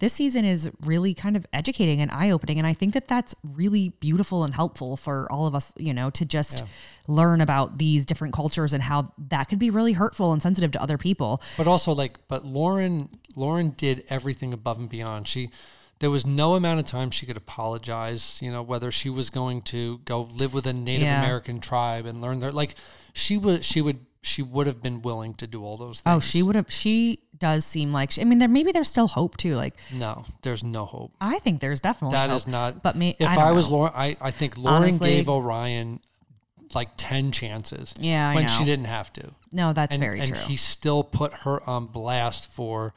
[0.00, 2.58] this season is really kind of educating and eye opening.
[2.58, 6.10] And I think that that's really beautiful and helpful for all of us, you know,
[6.10, 6.62] to just
[7.08, 10.82] learn about these different cultures and how that could be really hurtful and sensitive to
[10.82, 11.42] other people.
[11.56, 15.50] but also like but lauren lauren did everything above and beyond she
[16.00, 19.62] there was no amount of time she could apologize you know whether she was going
[19.62, 21.22] to go live with a native Yeah.
[21.22, 22.74] american tribe and learn their like
[23.12, 26.18] she would she would she would have been willing to do all those things Oh,
[26.20, 26.70] she would have.
[26.70, 28.10] She does seem like.
[28.10, 29.54] She, I mean, there maybe there's still hope too.
[29.54, 32.36] Like no there's no hope I think there's definitely That hope.
[32.36, 35.28] is not But me, if I, i, was lauren I, I think lauren Honestly- gave
[35.28, 36.00] orion
[36.74, 38.52] like 10 chances Yeah, I when know.
[38.52, 40.36] she didn't have to no, that's and, very and true.
[40.38, 42.92] And he still put her on blast for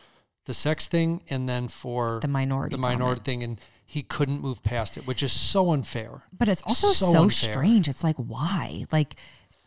[0.45, 3.25] the sex thing and then for The minority the minority comment.
[3.25, 7.11] thing and he couldn't move past it which is so unfair but it's also so
[7.13, 7.87] so, strange.
[7.87, 8.85] It's like why?
[8.91, 9.15] Like,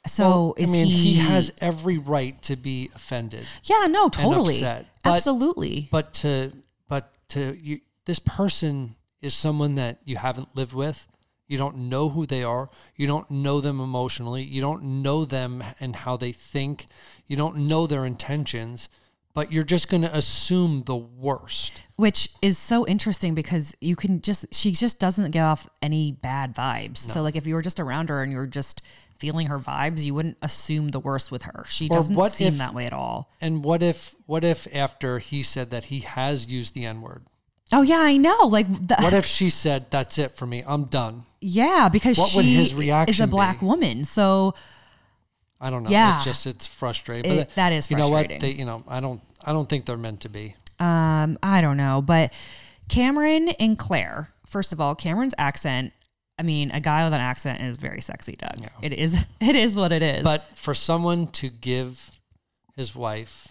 [0.07, 1.13] so Well, i mean he?
[1.13, 5.89] he, has every right to be offended Yeah, no, totally, but- absolutely.
[5.91, 6.53] but to
[6.89, 11.07] but to you this person is someone that you haven't lived with
[11.49, 15.63] you don't know who they are you don't know them emotionally you don't know them
[15.81, 16.87] and how they think
[17.27, 18.89] you don't know their intentions
[19.35, 24.21] but you're just going to assume the worst Which is so interesting because you can
[24.23, 26.99] just she just doesn't give off any bad vibes.
[26.99, 28.83] So like if you were just around her and you were just
[29.19, 31.65] feeling her vibes, you wouldn't assume the worst with her.
[31.69, 33.31] She Or doesn't what seem if- that way at all.
[33.41, 37.25] And what if what if after he said that he has used the N word?
[37.73, 38.39] Oh yeah, I know.
[38.47, 40.63] Like the, What if she said that's it for me?
[40.67, 41.25] I'm done.
[41.41, 43.67] Yeah, because What she would his reaction is a black be?
[43.67, 44.05] woman.
[44.05, 44.55] So
[45.61, 45.91] I don't know.
[45.91, 46.17] Yeah.
[46.17, 47.33] It's just it's frustrating.
[47.33, 48.29] It- but that is You know what?
[48.29, 50.57] They you know, I don't I don't think they're meant to be.
[50.81, 52.33] um, I don't know, but
[52.89, 54.29] Cameron and Claire.
[54.47, 55.93] First of all, Cameron's accent.
[56.39, 58.69] I mean, a guy with an accent is very sexy, Doug.
[58.83, 59.17] It is.
[59.41, 60.25] It is what it is.
[60.25, 62.11] But for someone to give
[62.77, 63.49] his wife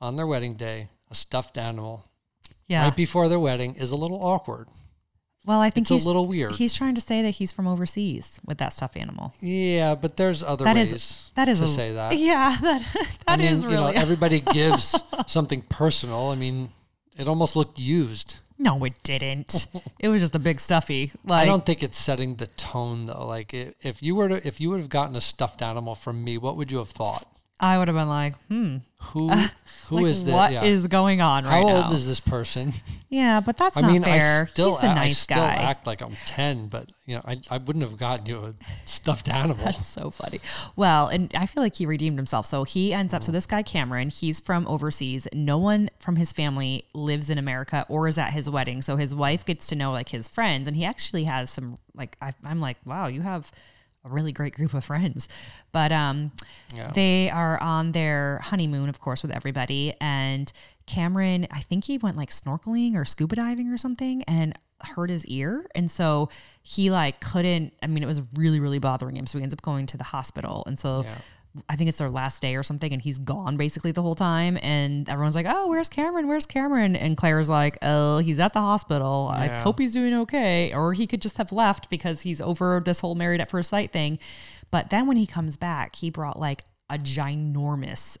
[0.00, 2.04] on their wedding day a stuffed animal
[2.66, 2.84] yeah.
[2.84, 4.68] right before their wedding is a little awkward.
[5.44, 6.52] Well, I think It's a he's little weird.
[6.52, 9.34] He's trying to say that he's from overseas with that stuffed animal.
[9.40, 12.16] Yeah, but there's other That ways is that is to a- say that.
[12.16, 12.82] Yeah, that
[13.26, 14.94] I that mean, is you know, everybody gives
[15.26, 16.30] something personal.
[16.30, 16.70] I mean,
[17.16, 18.36] it almost looked used.
[18.58, 19.66] no, it didn't.
[19.98, 21.10] it was just a big stuffy.
[21.24, 23.26] Like I don't think it's setting the tone though.
[23.26, 26.22] Like i- if you were to, if you would have gotten a stuffed animal from
[26.22, 27.26] me, what would you have thought?
[27.62, 28.78] I would have been like, hmm,
[29.12, 29.30] Who
[29.86, 30.34] who like, is this?
[30.34, 30.64] what yeah.
[30.64, 32.72] is going on right How right old is this person?
[33.08, 34.42] yeah, but that's I not mean, fair.
[34.42, 35.54] I still he's a act- nice I still guy.
[35.54, 39.28] act like I'm ten, but you know, I, I wouldn't have gotten you a stuffed
[39.28, 39.64] animal.
[39.64, 40.40] That's so funny.
[40.74, 42.46] Well, and I feel like he redeemed himself.
[42.46, 45.28] So he ends up, so this guy, Cameron, he's from overseas.
[45.32, 48.82] No one from his family lives in America or is at his wedding.
[48.82, 50.66] So his wife gets to know like his friends.
[50.66, 53.50] And he actually has some, like, I, I'm like, wow, you have
[54.04, 55.28] a really great group of friends.
[55.72, 56.32] But um,
[56.74, 56.90] Yeah.
[56.90, 59.94] they are on their honeymoon, of course, with everybody.
[60.00, 60.52] And
[60.86, 64.58] Cameron, I think he went like snorkeling or scuba diving or something and
[64.96, 65.66] hurt his ear.
[65.76, 66.28] And so
[66.62, 69.26] he like couldn't, I mean, it was really, really bothering him.
[69.26, 70.64] So he ends up going to the hospital.
[70.66, 71.14] And so Yeah.
[71.68, 72.92] I think it's their last day or something.
[72.92, 74.58] And he's gone basically the whole time.
[74.62, 76.26] And everyone's like, oh, where's Cameron?
[76.26, 76.96] Where's Cameron?
[76.96, 79.30] And Claire's like, oh, he's at the hospital.
[79.32, 80.72] I hope he's doing okay.
[80.72, 83.92] Or he could just have left because he's over this whole married at first sight
[83.92, 84.18] thing.
[84.70, 88.16] But then when he comes back, he brought like a ginormous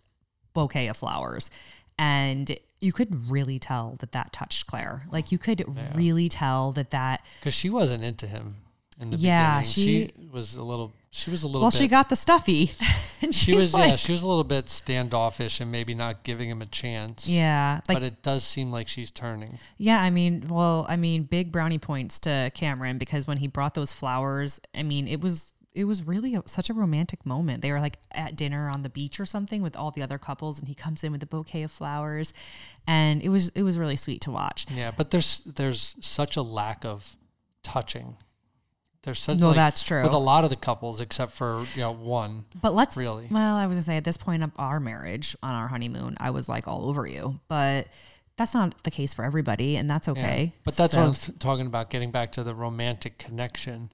[0.52, 1.50] bouquet of flowers.
[1.98, 5.06] And you could really tell that that touched Claire.
[5.10, 5.64] Like you could
[5.94, 8.56] really tell that that, Because she wasn't into him
[9.00, 9.72] in the Yeah, beginning.
[9.72, 9.82] she-
[10.20, 10.92] She, was a little.
[11.14, 11.60] She was a little.
[11.60, 12.72] well, bit, she got the stuffy.
[13.22, 13.74] and She was.
[13.74, 17.28] like, yeah, she was a little bit standoffish and maybe not giving him a chance.
[17.28, 19.58] yeah, like but it does seem like she's turning.
[19.76, 23.74] Yeah, I mean, well, I mean, big brownie points to Cameron because when he brought
[23.74, 27.60] those flowers, I mean, it was it was really a, such a romantic moment.
[27.60, 30.58] They were like at dinner on the beach or something with all the other couples,
[30.58, 32.32] and he comes in with a bouquet of flowers,
[32.86, 34.66] and it was it was really sweet to watch.
[34.72, 37.16] Yeah, but there's there's such a lack of
[37.62, 38.16] touching.
[39.02, 40.02] There's such No, like, that's true.
[40.02, 42.44] with a lot of the couples, except for you know one.
[42.60, 43.26] But let's Really?
[43.30, 46.30] Well, I was gonna say at this point of our marriage on our honeymoon, I
[46.30, 47.88] was like all over you, but
[48.36, 50.12] that's not the case for everybody, and that's Yeah.
[50.12, 50.52] okay.
[50.64, 51.90] But that's So- what I'm talking about.
[51.90, 53.90] Getting back to the romantic connection,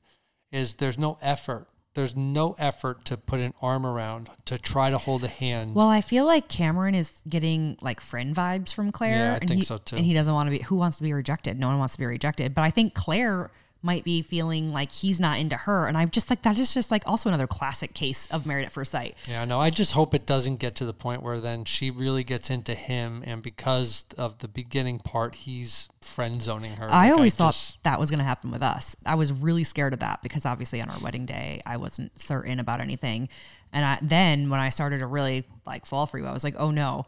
[0.52, 1.68] is there's no effort.
[1.94, 5.74] There's no effort to put an arm around to try to hold a hand.
[5.74, 9.16] Well, I feel like Cameron is getting like friend vibes from Claire.
[9.16, 9.96] Yeah, I and think he, so, too.
[9.96, 10.58] And he doesn't want to be.
[10.64, 11.58] Who wants to be rejected?
[11.58, 12.54] No one wants to be rejected.
[12.54, 16.30] But I think Claire might be feeling like he's not into her, and I'm just
[16.30, 19.16] like that is just like also another classic case of married at first sight.
[19.28, 22.24] Yeah, no, I just hope it doesn't get to the point where then she really
[22.24, 26.86] gets into him, and because of the beginning part, he's friend zoning her.
[26.90, 28.96] I Like, always thought just- that was going to happen with us.
[29.06, 32.58] I was really scared of that because obviously on our wedding day, I wasn't certain
[32.58, 33.28] about anything.
[33.72, 36.54] And I, then when I started to really like fall for you, I was like,
[36.58, 37.04] oh no,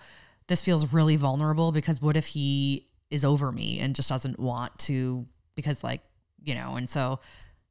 [0.49, 4.79] this feels really vulnerable because what if he is over me and just doesn't want
[4.81, 6.03] to, because like,
[6.44, 7.20] you know, and so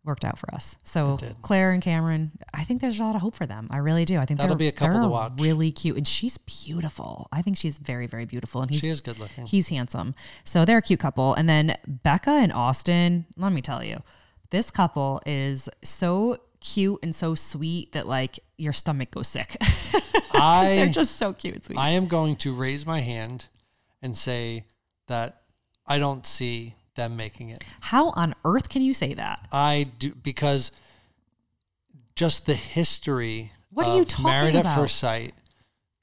[0.06, 0.78] worked out for us.
[0.84, 3.68] So Claire and Cameron, I think there's a lot of hope for them.
[3.70, 4.18] I really do.
[4.18, 5.34] I think That'll be a couple to watch.
[5.38, 7.28] really cute and she's beautiful.
[7.32, 8.62] I think she's very, very beautiful.
[8.62, 9.46] And he's she is good looking.
[9.46, 10.16] He's handsome.
[10.44, 11.34] So they're a cute couple.
[11.34, 14.02] And then Becca and Austin, let me tell you,
[14.52, 19.58] this couple is so cute and so sweet that like your stomach goes sick.
[20.34, 21.78] they're just so cute and sweet.
[21.78, 23.48] I am going to raise my hand
[24.02, 24.66] and say
[25.08, 25.42] that
[25.86, 27.64] I don't see them making it.
[27.82, 29.48] How on earth can you say that?
[29.52, 30.72] I do because
[32.16, 33.52] just the history.
[33.72, 35.34] What are you talking Married at first sight,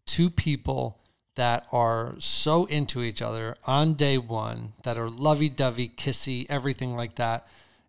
[0.07, 0.99] two people
[1.35, 7.17] that are so into each other on day one, that are lovey-dovey, kissy, everything like
[7.17, 7.47] that,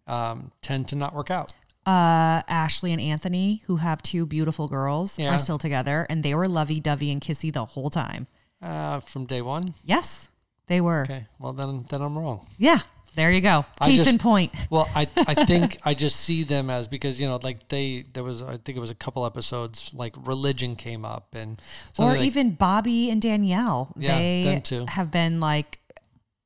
[0.07, 1.53] um, tend to not work out.
[1.85, 5.33] Uh, Ashley and Anthony, who have two beautiful girls, Yeah.
[5.33, 8.27] are still together and they were lovey dovey and kissy the whole time.
[8.61, 9.73] Uh, from day one.
[9.85, 10.27] Yes,
[10.65, 11.03] they were.
[11.03, 12.45] Okay, well then then I'm wrong.
[12.57, 12.79] Yeah,
[13.17, 13.65] there you go.
[13.81, 14.53] I Case just- in point.
[14.69, 18.23] Well, I I think I just see them as because you know like they there
[18.23, 21.61] was I think it was a couple episodes like religion came up and
[21.99, 23.93] or like- even Bobby and Danielle.
[23.97, 24.85] Yeah, they them too.
[24.85, 25.79] have been like,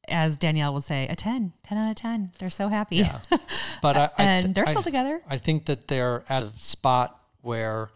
[0.07, 2.31] as Danielle would say, a 10, 10 out of 10.
[2.39, 2.97] They're so happy.
[2.97, 3.19] yeah.
[3.81, 5.21] But I, I and they're I- still together.
[5.29, 7.89] I think that they're at a spot where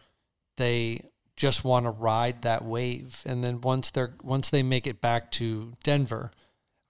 [0.58, 1.02] they
[1.36, 5.32] just want to ride that wave, and then once they're once they make it back
[5.34, 6.32] to Denver,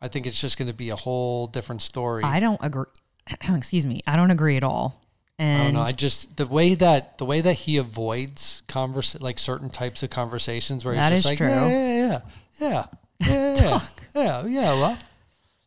[0.06, 2.24] I think it's just going to be a whole different story.
[2.24, 2.86] I don't agree.
[3.50, 4.02] Excuse me.
[4.06, 5.02] I don't agree at all.
[5.39, 5.82] And I don't know.
[5.82, 10.10] I just the way that the way that he avoids converse like certain types of
[10.12, 11.48] conversations where he's just like true.
[11.48, 12.22] yeah yeah
[12.60, 12.86] yeah yeah
[13.20, 13.82] yeah yeah
[14.15, 14.98] yeah, yeah well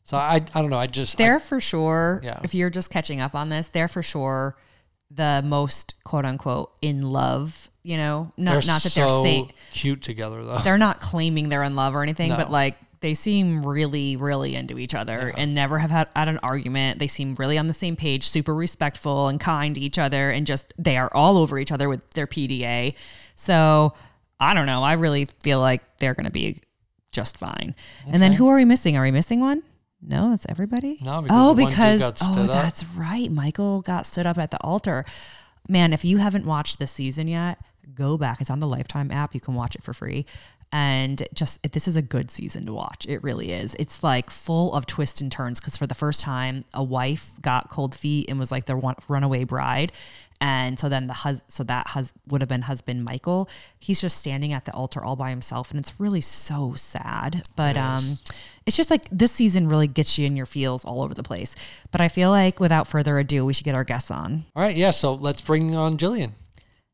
[0.05, 0.79] So I, I don't know.
[0.79, 2.20] I just They're for sure.
[2.24, 2.38] Yeah.
[2.42, 4.57] If you're just catching up on this, they're for sure
[5.11, 7.70] the most quote unquote in love.
[7.83, 10.59] You know, not not that they're cute together though.
[10.59, 14.78] they're not claiming they're in love or anything, but like they seem really, really into
[14.78, 16.98] each other and never have had, had an argument.
[16.98, 20.46] They seem really on the same page, super respectful and kind to each other, and
[20.46, 22.94] just they are all over each other with their PDA.
[23.37, 23.94] So
[24.40, 24.82] I don't know.
[24.82, 26.61] I really feel like they're going to be
[27.12, 27.74] just fine.
[28.06, 28.96] And then who are we missing?
[28.96, 29.62] Are we missing one?
[30.00, 30.98] No, that's everybody.
[31.02, 32.46] No, because oh, the one dude because oh, up.
[32.48, 33.30] that's right.
[33.30, 35.04] Michael got stood up at the altar.
[35.68, 37.58] Man, if you haven't watched this season yet,
[37.94, 38.40] go back.
[38.40, 39.34] It's on the Lifetime app.
[39.34, 40.24] You can watch it for free.
[40.70, 43.07] And just this is a good season to watch.
[43.09, 43.74] It really is.
[43.78, 47.70] It's like full of twists and turns because for the first time, a wife got
[47.70, 49.92] cold feet and was like the one, runaway bride.
[50.40, 53.48] And so then the hus- so that hus- would have been husband Michael.
[53.78, 57.42] He's just standing at the altar all by himself, and it's really so sad.
[57.57, 58.04] But um,
[58.64, 61.57] it's just like this season really gets you in your feels all over the place.
[61.90, 64.44] But I feel like without further ado, we should get our guests on.
[64.54, 64.90] All right, yeah.
[64.90, 66.35] So let's bring on Gillian.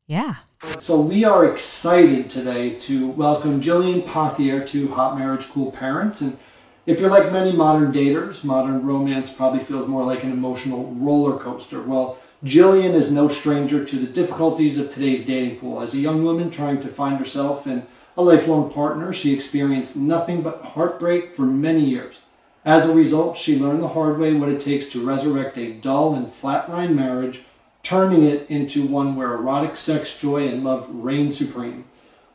[0.06, 0.36] Yeah.
[0.78, 6.20] So we are excited today to welcome Gillian Pothier to Hot Marriage Cool Parents.
[6.20, 6.38] And
[6.86, 11.38] if you're like many modern daters, modern romance probably feels more like an emotional roller
[11.38, 11.82] coaster.
[11.82, 15.80] Well, Gillian is no stranger to the difficulties of today's dating pool.
[15.80, 20.42] As a young woman trying to find herself in a lifelong partner, she experienced nothing
[20.42, 22.20] but heartbreak for many years.
[22.64, 26.14] As a result, she learned the hard way what it takes to resurrect a dull
[26.14, 27.42] and flatline marriage
[27.84, 31.84] turning it into one where erotic sex, joy, and love reign supreme.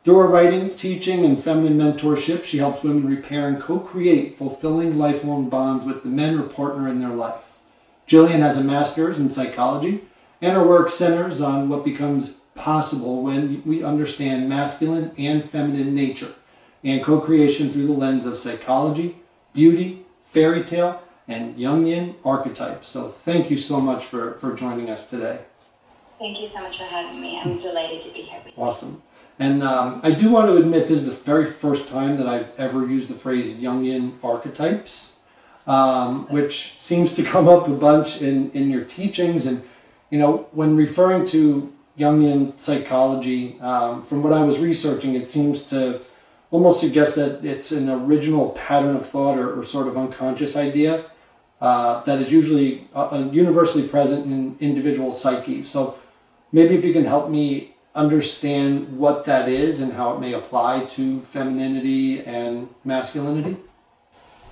[0.02, 4.96] Through her writing, teaching, and feminine mentorship, she helps women repair and co create fulfilling
[4.96, 7.58] lifelong bonds with the men or partner in their life.
[8.06, 10.04] Gillian has a master's in psychology,
[10.40, 16.32] and her work centers on what becomes possible when we understand masculine and feminine nature
[16.82, 19.16] and co creation through the lens of psychology,
[19.52, 22.88] beauty, fairy tale, and Jungian archetypes.
[22.88, 25.40] So, thank you so much for, for joining us today.
[26.18, 27.40] Thank you so much for having me.
[27.40, 28.62] I'm delighted to be here with you.
[28.62, 29.02] Awesome.
[29.38, 32.52] And um, I do want to admit this is the very first time that I've
[32.58, 35.20] ever used the phrase Jungian archetypes,
[35.66, 39.46] um, which seems to come up a bunch in, in your teachings.
[39.46, 39.62] And,
[40.10, 45.64] you know, when referring to Jungian psychology, um, from what I was researching, it seems
[45.66, 46.02] to
[46.50, 51.06] almost suggest that it's an original pattern of thought or, or sort of unconscious idea
[51.60, 55.62] uh, that is usually uh, uh, universally present in individual psyche.
[55.62, 55.98] So
[56.52, 60.84] maybe if you can help me understand what that is and how it may apply
[60.84, 63.56] to femininity and masculinity.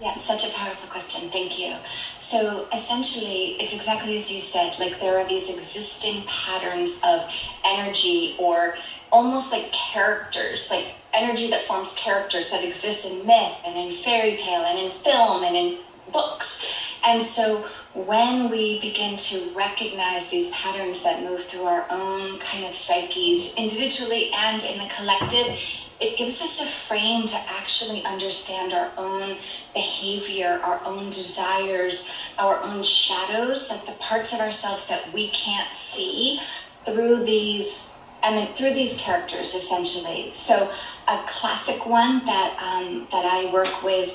[0.01, 1.29] Yeah, such a powerful question.
[1.29, 1.75] Thank you.
[2.19, 4.79] So essentially, it's exactly as you said.
[4.79, 7.29] Like there are these existing patterns of
[7.65, 8.75] energy or
[9.11, 14.37] almost like characters, like energy that forms characters that exist in myth and in fairy
[14.37, 15.79] tale and in film and in
[16.13, 16.88] books.
[17.05, 22.65] And so when we begin to recognize these patterns that move through our own kind
[22.65, 25.59] of psyches, individually and in the collective,
[26.01, 29.37] it gives us a frame to actually understand our own
[29.75, 35.73] behavior, our own desires, our own shadows, like the parts of ourselves that we can't
[35.73, 36.41] see
[36.85, 40.33] through these, I mean, through these characters essentially.
[40.33, 40.71] So
[41.09, 44.13] a classic one that um, that I work with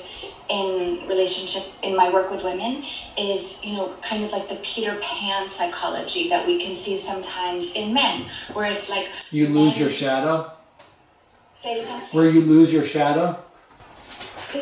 [0.48, 2.84] in relationship in my work with women
[3.18, 7.74] is you know kind of like the Peter Pan psychology that we can see sometimes
[7.76, 10.52] in men, where it's like You lose your shadow?
[11.54, 13.38] Say it again, Where you lose your shadow?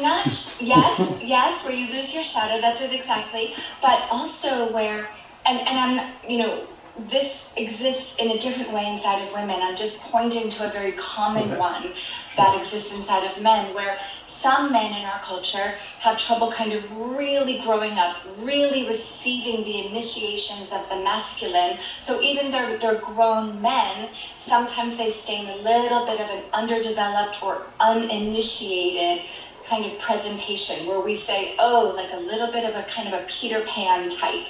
[0.01, 2.63] Not yes, yes, where you lose your shadow.
[2.63, 3.55] That's it exactly.
[3.83, 5.07] But also where,
[5.45, 6.67] and and I'm you know
[7.09, 9.57] this exists in a different way inside of women.
[9.63, 11.59] I'm just pointing to a very common Okay.
[11.59, 11.91] one
[12.37, 16.83] that exists inside of men, where some men in our culture have trouble kind of
[17.17, 21.79] really growing up, really receiving the initiations of the masculine.
[21.99, 26.43] So even though they're grown men, sometimes they stay in a little bit of an
[26.53, 29.25] underdeveloped or uninitiated
[29.67, 33.15] kind of presentation where we say, oh, like a little bit of a kind of
[33.15, 34.47] a Peter Pan type.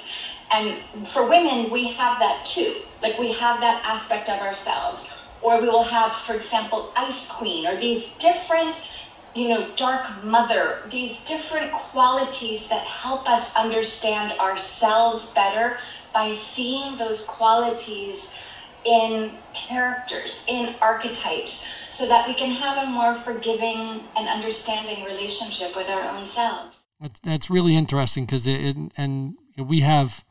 [0.51, 0.77] And
[1.07, 2.75] for women, we have that too.
[3.01, 5.19] Like we have that aspect of ourselves.
[5.41, 8.93] Or we will have, for example, Ice Queen, or these different,
[9.35, 15.79] you know, Dark Mother, these different qualities that help us understand ourselves better
[16.13, 18.39] by seeing those qualities
[18.85, 25.75] in characters, in archetypes, so that we can have a more forgiving and understanding relationship
[25.75, 26.87] with our own selves.
[27.23, 30.23] That's, really interesting because it, it and we have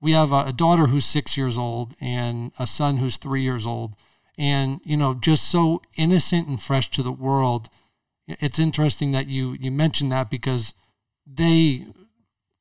[0.00, 3.66] we have a, a daughter who's six years old and a son who's three years
[3.66, 3.94] old,
[4.38, 7.68] and you know just so innocent and fresh to the world.
[8.26, 10.74] It's interesting that you you mentioned that because
[11.26, 11.86] they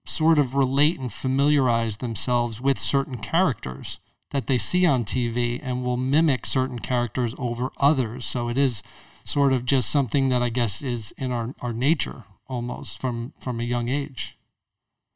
[0.06, 4.00] sort of relate and familiarize themselves with certain characters
[4.32, 8.26] that they see on TV and will mimic certain characters over others.
[8.26, 8.84] So it is
[9.24, 13.60] sort of just something that I guess is in our, our nature almost from, from
[13.60, 14.39] a young age.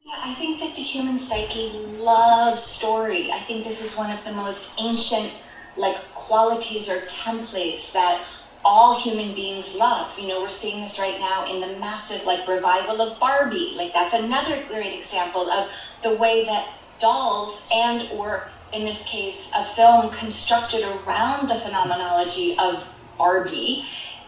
[0.04, 3.30] Yeah, I think that the human psyche loves story.
[3.32, 5.32] I think this is one of the most ancient
[5.76, 8.22] like qualities or templates that
[8.64, 10.18] all human beings love.
[10.18, 13.72] You know, we're seeing this right now in the massive like revival of Barbie.
[13.76, 15.70] Like that's another great example of
[16.02, 22.54] the way that dolls and or in this case a film constructed around the phenomenology
[22.58, 23.84] of Barbie.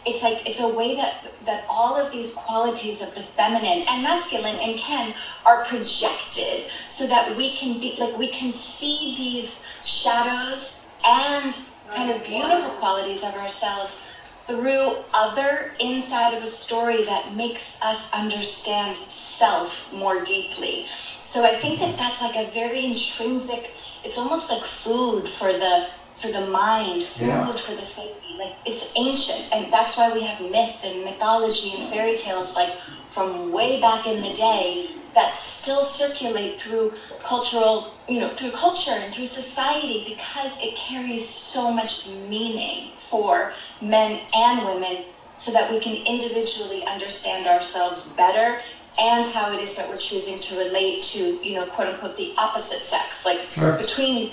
[0.07, 4.03] It's like it's a way that that all of these qualities of the feminine and
[4.03, 9.67] masculine and Ken are projected so that we can be like we can see these
[9.85, 11.55] shadows and
[11.95, 18.15] kind of beautiful qualities of ourselves through other inside of a story that makes us
[18.15, 20.87] understand self more deeply.
[21.23, 23.73] So I think that that's like a very intrinsic.
[24.05, 27.53] It's almost like food for the for the mind, food yeah.
[27.53, 28.39] for the psyche.
[28.39, 32.73] Like it's ancient, and that's why we have myth and mythology and fairy tales like
[33.09, 36.93] from way back in the day that still circulate through
[37.25, 43.55] cultural, you know, through culture and through society because it carries so much meaning for
[43.81, 45.05] men and women
[45.39, 48.61] so that we can individually understand ourselves better
[48.99, 52.35] and how it is that we're choosing to relate to, you know, quote unquote, the
[52.37, 53.79] opposite sex, like sure.
[53.79, 54.33] between.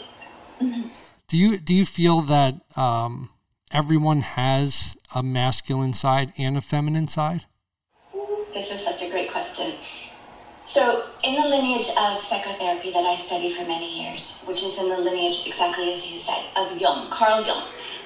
[0.61, 0.87] Mm-hmm.
[1.33, 3.29] Do you do you feel that um,
[3.71, 7.45] everyone has a masculine side and a feminine side?
[8.53, 9.73] This is such a great question.
[10.63, 14.89] So, in the lineage of psychotherapy that I studied for many years, which is in
[14.89, 17.65] the lineage exactly as you said of Jung, Carl Jung,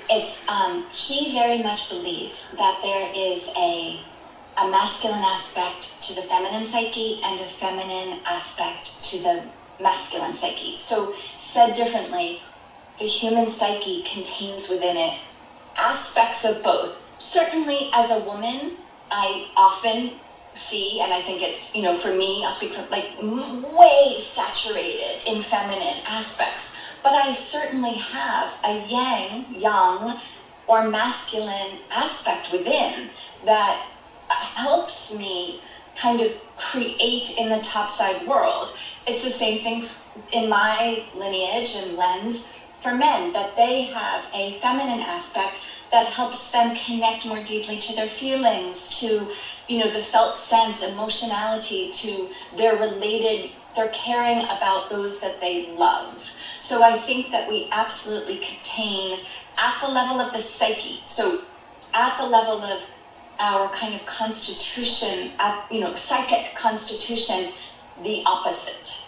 [0.09, 3.99] it's um, he very much believes that there is a
[4.57, 9.43] a masculine aspect to the feminine psyche and a feminine aspect to the
[9.83, 10.79] masculine psyche.
[10.79, 12.41] So, said differently,
[12.99, 15.19] the human psyche contains within it
[15.77, 17.03] aspects of both.
[17.19, 18.71] Certainly, as a woman,
[19.11, 20.11] I often
[20.53, 25.21] see, and I think it's, you know, for me, I'll speak for like way saturated
[25.27, 26.83] in feminine aspects.
[27.03, 30.19] But I certainly have a yang, yang,
[30.67, 33.09] or masculine aspect within
[33.45, 33.85] that
[34.29, 35.61] helps me
[35.95, 38.77] kind of create in the topside world.
[39.07, 39.85] It's the same thing
[40.33, 46.51] in my lineage and lens for men, that they have a feminine aspect that helps
[46.51, 49.27] them connect more deeply to their feelings, to
[49.67, 55.71] you know the felt sense, emotionality, to their related, they're caring about those that they
[55.75, 56.35] love.
[56.59, 59.19] So I think that we absolutely contain
[59.57, 61.01] at the level of the psyche.
[61.05, 61.41] So
[61.93, 62.91] at the level of
[63.39, 67.53] our kind of constitution, at you know psychic constitution,
[68.03, 69.06] the opposite.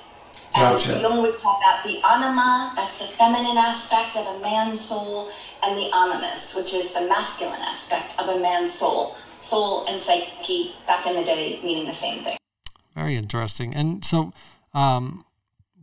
[0.55, 0.93] Gotcha.
[0.93, 5.31] And Jung would call that the anima, that's the feminine aspect of a man's soul,
[5.63, 9.15] and the animus, which is the masculine aspect of a man's soul.
[9.37, 12.37] Soul and psyche, back in the day, meaning the same thing.
[12.93, 13.73] Very interesting.
[13.73, 14.33] And so,
[14.73, 15.23] um,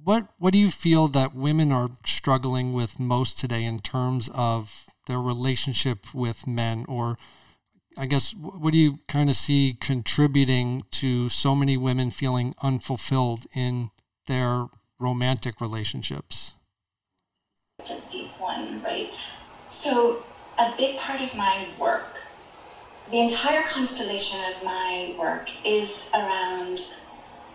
[0.04, 4.86] what what do you feel that women are struggling with most today in terms of
[5.06, 7.16] their relationship with men, or
[7.96, 13.46] I guess what do you kind of see contributing to so many women feeling unfulfilled
[13.54, 13.90] in
[14.26, 14.66] their
[14.98, 16.54] romantic relationships?
[17.80, 19.10] Such a deep one, right?
[19.68, 20.22] So,
[20.58, 22.22] a big part of my work,
[23.10, 26.80] the entire constellation of my work is around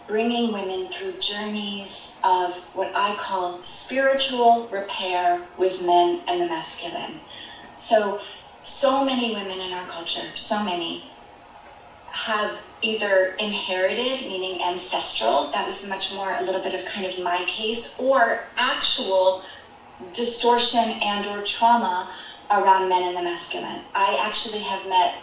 [0.07, 7.22] bringing women through journeys of what I call spiritual repair with men and the masculine.
[7.78, 8.22] So,
[8.63, 11.11] so many women in our culture, so many,
[12.12, 17.18] have either inherited, meaning ancestral, that was much more a little bit of kind of
[17.24, 19.43] my case, or actual
[20.14, 22.09] distortion and or trauma
[22.49, 23.82] around men and the masculine.
[23.95, 25.16] I actually have met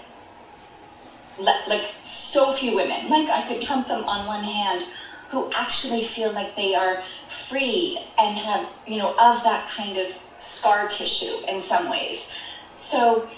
[1.69, 4.83] like so few women, like I could count them on one hand,
[5.29, 10.07] who actually feel like they are free and have, you know, of that kind of
[10.39, 12.39] scar tissue in some ways.
[12.77, 13.29] So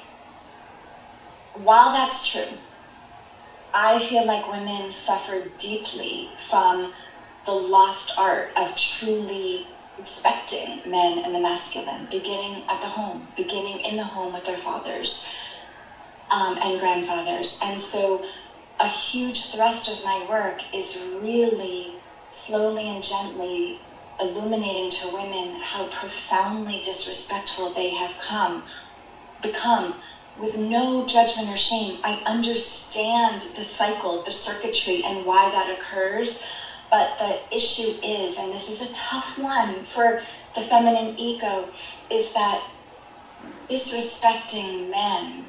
[1.54, 2.56] while that's true,
[3.72, 6.92] I feel like women suffer deeply from
[7.46, 9.66] the lost art of truly
[9.98, 14.56] respecting men and the masculine, beginning at the home, beginning in the home with their
[14.56, 15.34] fathers
[16.30, 17.60] um, and grandfathers.
[17.64, 18.24] And so,
[18.78, 21.92] a huge thrust of my work is really
[22.30, 23.78] slowly and gently
[24.20, 28.62] illuminating to women how profoundly disrespectful they have come
[29.42, 29.94] become
[30.40, 31.98] with no judgment or shame.
[32.02, 36.52] I understand the cycle, the circuitry, and why that occurs.
[36.90, 40.20] But the issue is, and this is a tough one for
[40.54, 41.68] the feminine ego,
[42.10, 42.62] is that
[43.68, 45.44] disrespecting men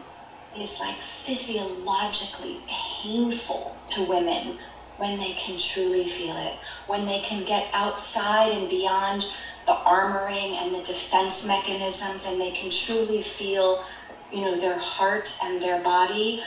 [0.58, 4.58] is like physiologically painful to women
[4.98, 6.54] when they can truly feel it,
[6.86, 9.26] when they can get outside and beyond
[9.66, 13.84] the armoring and the defense mechanisms and they can truly feel
[14.34, 16.42] you know their heart and their body.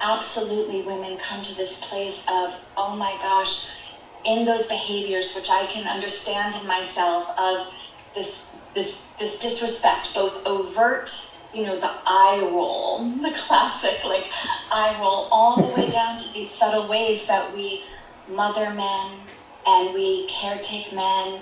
[0.00, 3.82] Absolutely women come to this place of oh my gosh
[4.24, 7.66] in those behaviors which i can understand in myself of
[8.14, 14.28] this this this disrespect both overt you know the eye roll the classic like
[14.70, 17.82] eye roll all the way down to these subtle ways that we
[18.28, 19.18] mother men
[19.66, 21.40] and we caretake men.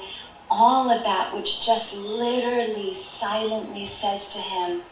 [0.51, 4.82] All of that which just literally silently says to him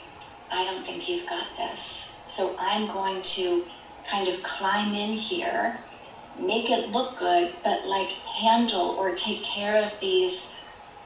[0.53, 2.23] I don't think you've got this.
[2.27, 3.65] So I'm going to
[4.09, 5.79] kind of climb in here,
[6.39, 10.65] make it look good, but like handle or take care of these,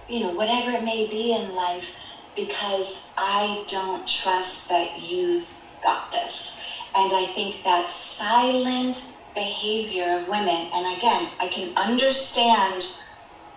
[0.09, 2.01] you know, whatever it may be in life,
[2.35, 6.69] because I don't trust that you've got this.
[6.95, 12.85] And I think that silent behavior of women, and again, I can understand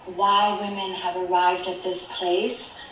[0.06, 2.86] why women have arrived at this place,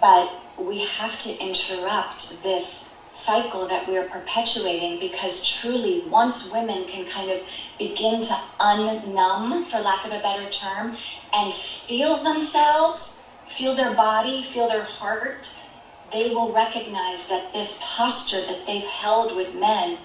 [0.00, 6.84] but we have to interrupt this cycle that we are perpetuating because truly once women
[6.84, 7.40] can kind of
[7.78, 10.92] begin to unnumb for lack of a better term
[11.32, 15.62] and feel themselves feel their body feel their heart
[16.10, 19.96] they will recognize that this posture that they've held with men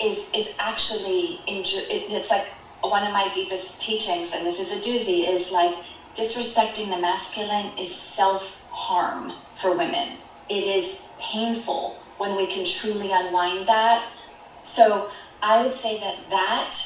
[0.00, 2.46] is is actually inju- it, it's like
[2.82, 5.72] one of my deepest teachings and this is a doozy is like
[6.14, 10.18] disrespecting the masculine is self harm for women.
[10.50, 14.06] It is painful when we can truly unwind that.
[14.62, 15.10] So
[15.42, 16.76] I would say that that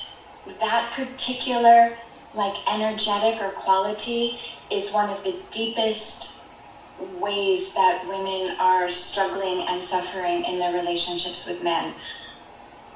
[0.60, 1.96] that particular
[2.32, 4.38] like energetic or quality
[4.70, 6.48] is one of the deepest
[7.18, 11.92] ways that women are struggling and suffering in their relationships with men.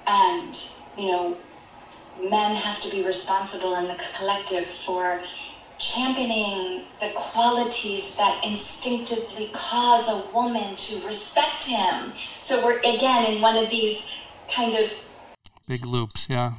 [0.06, 0.56] And,
[0.96, 1.36] you know,
[2.22, 5.20] men have to be responsible in the collective for
[5.78, 12.12] championing the qualities that instinctively cause a woman to respect him.
[12.40, 14.92] So we're again in one of these kind of
[15.68, 16.54] big loops, yeah.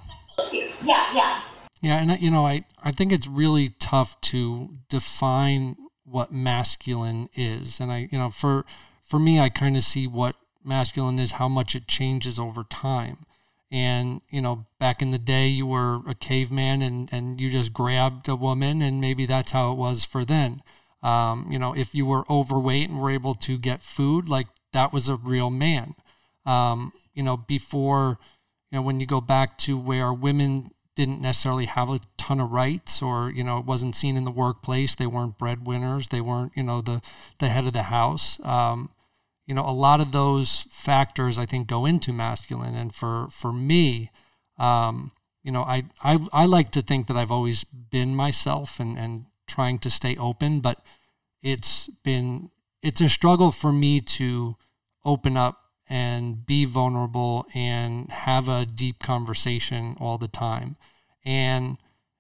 [0.52, 1.42] Yeah, yeah.
[1.82, 7.80] Yeah, and you know, I I think it's really tough to define what masculine is.
[7.80, 8.66] And I, you know, for
[9.04, 13.25] for me I kind of see what masculine is how much it changes over time
[13.76, 17.74] and you know back in the day you were a caveman and and you just
[17.74, 20.62] grabbed a woman and maybe that's how it was for then.
[21.04, 24.94] Um, you know if you were overweight and were able to get food like that
[24.94, 25.96] was a real man.
[26.46, 28.18] Um, you know before
[28.72, 32.52] you know when you go back to where women didn't necessarily have a ton of
[32.52, 36.54] rights or you know it wasn't seen in the workplace they weren't breadwinners they weren't
[36.56, 37.02] you know the
[37.40, 38.90] the head of the house um,
[39.46, 42.76] you know, a lot of those factors I think go into masculine.
[42.76, 44.12] And for for me,
[44.58, 45.12] um,
[45.44, 49.26] you know, I, I I like to think that I've always been myself and and
[49.48, 50.82] trying to stay open, but
[51.44, 52.50] it's been
[52.82, 54.56] it's a struggle for me to
[55.04, 60.76] open up and be vulnerable and have a deep conversation all the time.
[61.24, 61.78] And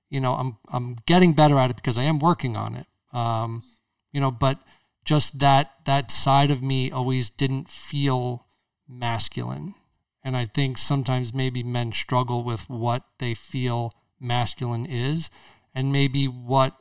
[0.09, 2.87] you know, I'm I'm getting better at it because I am working on it.
[3.11, 3.63] Um,
[4.11, 4.59] you know, but
[5.05, 8.47] just that that side of me always didn't feel
[8.87, 9.75] masculine.
[10.23, 15.29] And I think sometimes maybe men struggle with what they feel masculine is
[15.73, 16.75] and maybe what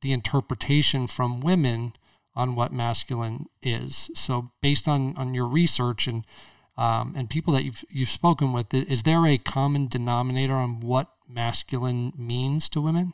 [0.00, 1.92] the interpretation from women
[2.34, 4.10] on what masculine is.
[4.14, 6.24] So based on, on your research and
[6.76, 11.10] um, and people that you've you've spoken with, is there a common denominator on what
[11.28, 13.12] masculine means to women?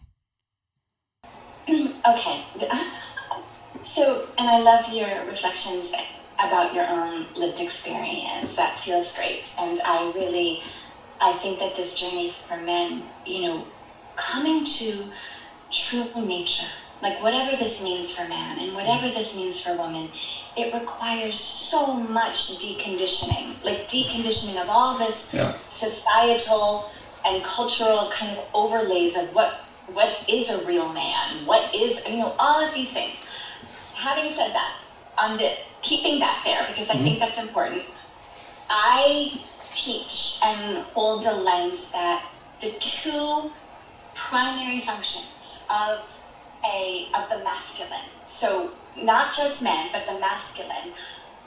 [1.68, 2.44] Okay.
[3.96, 5.94] So, and I love your reflections
[6.38, 8.54] about your own lived experience.
[8.54, 9.56] That feels great.
[9.58, 10.62] And I really,
[11.18, 13.64] I think that this journey for men, you know,
[14.14, 15.04] coming to
[15.70, 16.66] true nature,
[17.00, 20.10] like whatever this means for man and whatever this means for woman,
[20.58, 25.54] it requires so much deconditioning, like deconditioning of all this yeah.
[25.70, 26.90] societal
[27.26, 29.62] and cultural kind of overlays of what
[29.94, 33.32] what is a real man, what is you know all of these things
[33.96, 34.76] having said that,
[35.18, 37.04] on the keeping that there because I mm-hmm.
[37.04, 37.82] think that's important.
[38.68, 39.40] I
[39.72, 42.24] teach and hold a lens that
[42.60, 43.50] the two
[44.14, 46.22] primary functions of
[46.64, 50.92] a of the masculine, so not just men, but the masculine,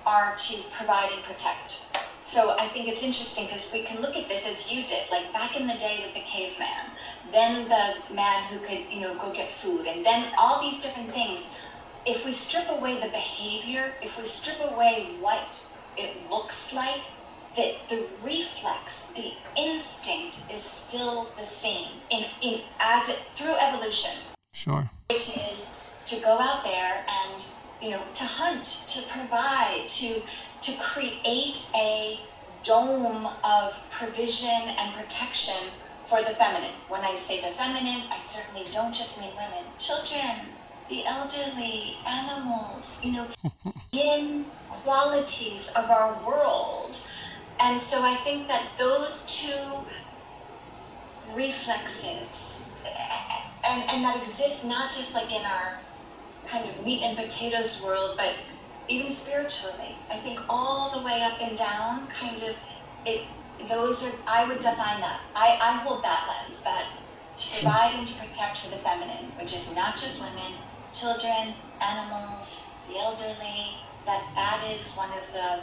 [0.05, 1.85] are to provide and protect.
[2.21, 5.31] So I think it's interesting because we can look at this as you did, like
[5.33, 6.91] back in the day with the caveman,
[7.31, 11.09] then the man who could, you know, go get food, and then all these different
[11.09, 11.65] things.
[12.09, 17.01] If we strip away the behavior, if we strip away what it looks like,
[17.55, 24.23] that the reflex, the instinct is still the same in, in as it through evolution.
[24.55, 24.89] Sure.
[25.11, 27.45] Which is to go out there and
[27.79, 30.19] you know to hunt, to provide, to
[30.63, 32.19] to create a
[32.63, 36.73] dome of provision and protection for the feminine.
[36.87, 40.57] When I say the feminine, I certainly don't just mean women, children,
[40.89, 43.27] the elderly, animals, you know,
[43.93, 46.99] in qualities of our world.
[47.59, 49.85] And so I think that those two
[51.35, 52.73] reflexes
[53.69, 55.79] and, and that exists not just like in our
[56.47, 58.35] kind of meat and potatoes world, but
[58.87, 59.95] even spiritually.
[60.09, 62.57] I think all the way up and down, kind of,
[63.05, 63.21] it.
[63.69, 64.23] Those are.
[64.25, 65.19] I would define that.
[65.35, 66.85] I, I hold that lens that
[67.37, 70.53] to provide and to protect for the feminine, which is not just women,
[70.93, 73.77] children, animals, the elderly.
[74.05, 75.61] That that is one of the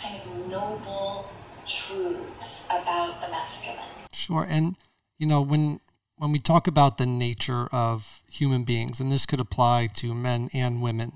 [0.00, 1.30] kind of noble
[1.66, 3.80] truths about the masculine.
[4.12, 4.76] Sure, and
[5.18, 5.80] you know when
[6.16, 10.48] when we talk about the nature of human beings, and this could apply to men
[10.52, 11.12] and women,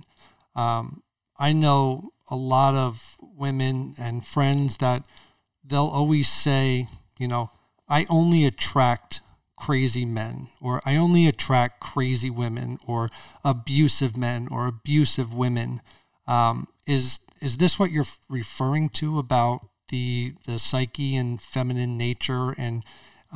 [0.55, 1.03] um,
[1.39, 5.07] I know a lot of women and friends that
[5.65, 6.87] they'll always say,
[7.19, 7.51] you know,
[7.89, 9.21] I only attract
[9.63, 13.11] crazy men, or I only attract crazy women, or
[13.45, 15.81] abusive men, or abusive women.
[16.27, 22.51] Um, is is this what you're referring to about the the psyche and feminine nature,
[22.59, 22.85] and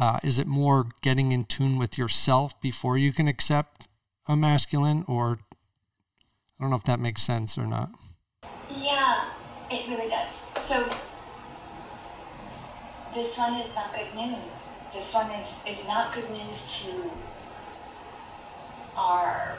[0.00, 3.86] uh, is it more getting in tune with yourself before you can accept
[4.26, 5.38] a masculine, or
[6.58, 7.90] I don't know if that makes sense or not.
[8.68, 9.26] Yeah,
[9.70, 10.30] it really does.
[10.30, 10.90] So
[13.16, 14.84] this one is not good news.
[14.92, 17.10] This one is, is not good news to
[18.94, 19.58] our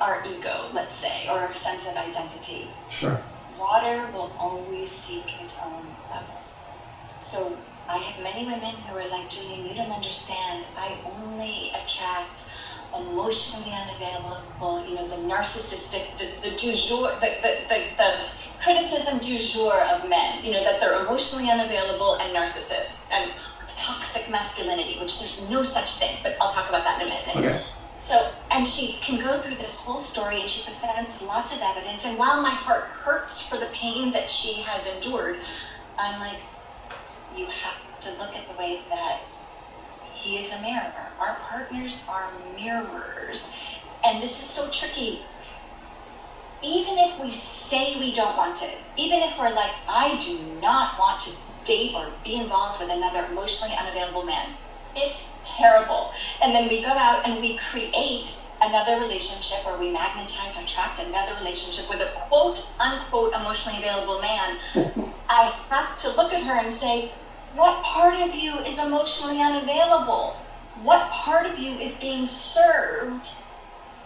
[0.00, 2.68] our ego, let's say, or our sense of identity.
[2.88, 3.20] Sure.
[3.58, 6.38] Water will always seek its own level.
[7.18, 7.58] So
[7.88, 10.66] I have many women who are like, Gillian, you don't understand.
[10.78, 12.54] I only attract
[12.94, 18.10] emotionally unavailable, you know, the narcissistic, the, the du jour, the, the, the, the
[18.62, 23.32] criticism du jour of men, you know, that they're emotionally unavailable and narcissists and
[23.66, 27.52] toxic masculinity, which there's no such thing, but I'll talk about that in a minute.
[27.52, 27.64] Okay.
[27.98, 28.18] So,
[28.50, 32.04] and she can go through this whole story and she presents lots of evidence.
[32.04, 35.36] And while my heart hurts for the pain that she has endured,
[35.98, 36.40] I'm like,
[37.36, 39.20] you have to look at the way that
[40.22, 40.92] he is a mirror.
[41.20, 43.78] Our partners are mirrors.
[44.06, 45.22] And this is so tricky.
[46.62, 50.96] Even if we say we don't want it, even if we're like, I do not
[50.98, 51.32] want to
[51.64, 54.46] date or be involved with another emotionally unavailable man,
[54.94, 56.12] it's terrible.
[56.42, 61.00] And then we go out and we create another relationship where we magnetize or attract
[61.00, 64.56] another relationship with a quote unquote emotionally available man.
[65.28, 67.10] I have to look at her and say,
[67.54, 70.36] what part of you is emotionally unavailable?
[70.82, 73.28] What part of you is being served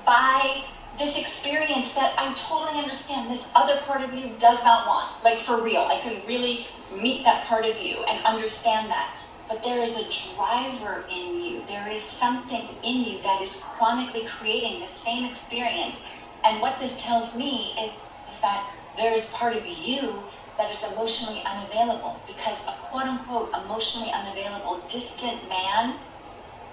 [0.04, 0.64] by
[0.98, 5.22] this experience that I totally understand this other part of you does not want?
[5.22, 6.66] Like for real, I can really
[7.00, 9.14] meet that part of you and understand that.
[9.48, 11.62] But there is a driver in you.
[11.68, 16.20] There is something in you that is chronically creating the same experience.
[16.44, 20.24] And what this tells me is that there is part of you
[20.58, 25.94] that is emotionally unavailable because a quote unquote emotionally unavailable distant man,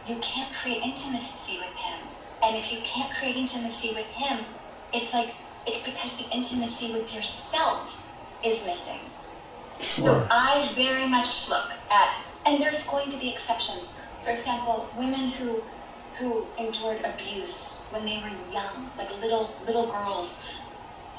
[0.07, 1.99] you can't create intimacy with him.
[2.43, 4.45] And if you can't create intimacy with him,
[4.93, 5.35] it's like
[5.67, 8.11] it's because the intimacy with yourself
[8.43, 9.09] is missing.
[9.79, 10.03] Sure.
[10.03, 14.05] So I very much look at and there's going to be exceptions.
[14.23, 15.61] For example, women who
[16.19, 20.59] who endured abuse when they were young, like little little girls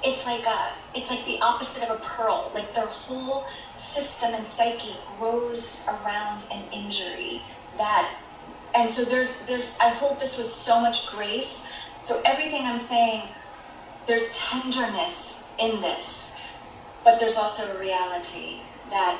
[0.04, 2.50] it's like a it's like the opposite of a pearl.
[2.54, 3.46] Like their whole
[3.76, 7.42] system and psyche grows around an injury
[7.78, 8.14] that
[8.74, 11.74] and so there's there's i hold this with so much grace.
[12.00, 13.22] So everything i'm saying
[14.06, 16.52] there's tenderness in this
[17.02, 19.16] but there's also a reality that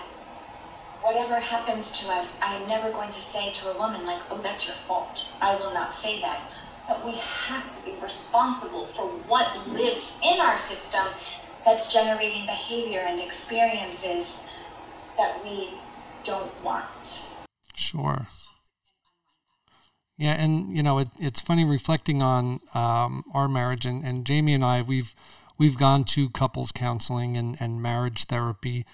[1.01, 4.39] whatever happens to us i am never going to say to a woman like oh
[4.43, 5.32] that's your fault.
[5.41, 6.41] I will not say that
[6.89, 11.07] but we have to be responsible for what lives in our system
[11.64, 14.51] that's generating behavior and experiences
[15.16, 15.70] that we
[16.24, 17.45] don't want.
[17.74, 18.26] Sure.
[20.16, 24.55] Yeah, and you know it, it's funny reflecting on um, our marriage, and, and Jamie
[24.55, 25.14] and I we've
[25.59, 28.85] we've gone to couples counseling and, and marriage therapy.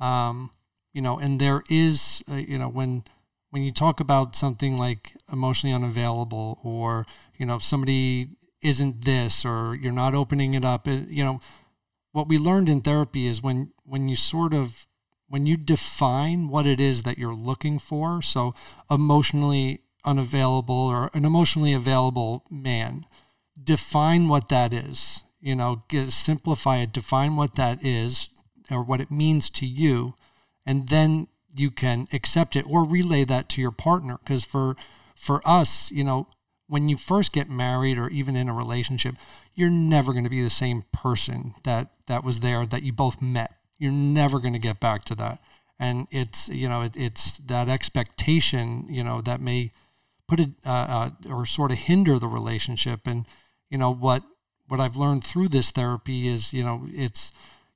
[0.00, 0.50] Um,
[0.92, 3.04] you know, and there is, uh, you know, when
[3.50, 7.06] when you talk about something like emotionally unavailable or
[7.40, 8.28] you know somebody
[8.62, 11.40] isn't this or you're not opening it up it, you know
[12.12, 14.86] what we learned in therapy is when when you sort of
[15.26, 18.52] when you define what it is that you're looking for so
[18.90, 23.06] emotionally unavailable or an emotionally available man
[23.62, 28.28] define what that is you know get, simplify it define what that is
[28.70, 30.14] or what it means to you
[30.66, 34.18] and then you can accept it or relay that to your partner.
[34.22, 34.76] Because for
[35.16, 36.28] for us you know
[36.70, 39.16] when you first get married or even in a relationship
[39.54, 43.20] you're never going to be the same person that that was there that you both
[43.20, 43.52] met.
[43.78, 45.38] You're never going to get back to that.
[45.78, 49.72] And it's you know it, it's that expectation you know that may
[50.28, 53.06] put it uh, uh, or sort of hinder the relationship.
[53.06, 53.26] And
[53.70, 54.22] you know what
[54.68, 57.32] what i've learned through this therapy is you know it's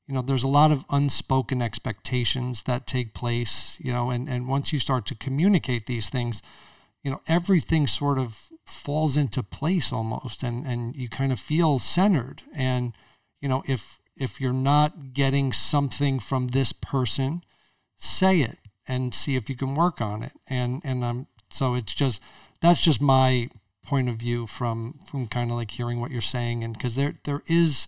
[0.07, 4.49] you know there's a lot of unspoken expectations that take place you know and and
[4.49, 6.43] once you start to communicate these things
[7.03, 11.79] you know everything sort of falls into place almost and and you kind of feel
[11.79, 12.43] centered.
[12.57, 12.93] And
[13.41, 17.43] you know if if you're not getting something from this person
[17.97, 20.33] say it and see if you can work on it.
[20.47, 22.23] And and um so it's just
[22.61, 23.51] that's just my
[23.85, 26.65] point of view from from kind of like hearing what you're saying.
[26.65, 27.87] And because there there is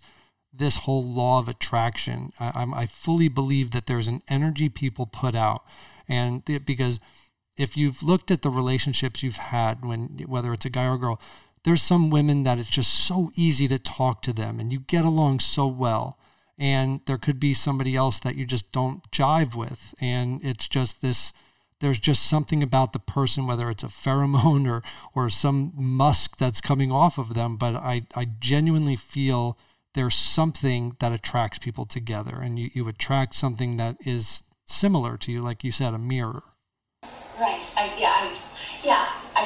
[0.53, 2.31] this whole law of attraction.
[2.39, 5.63] I'm I fully believe that there's an energy people put out,
[6.07, 6.99] and because
[7.57, 10.99] if you've looked at the relationships you've had, when whether it's a guy or a
[10.99, 11.21] girl,
[11.63, 15.05] there's some women that it's just so easy to talk to them, and you get
[15.05, 16.17] along so well.
[16.59, 21.01] And there could be somebody else that you just don't jive with, and it's just
[21.01, 21.33] this.
[21.79, 24.81] There's just something about the person, whether it's a pheromone or
[25.13, 27.57] or some musk that's coming off of them.
[27.57, 29.57] But I I genuinely feel
[29.93, 35.31] there's something that attracts people together and you, you attract something that is similar to
[35.31, 36.43] you like you said a mirror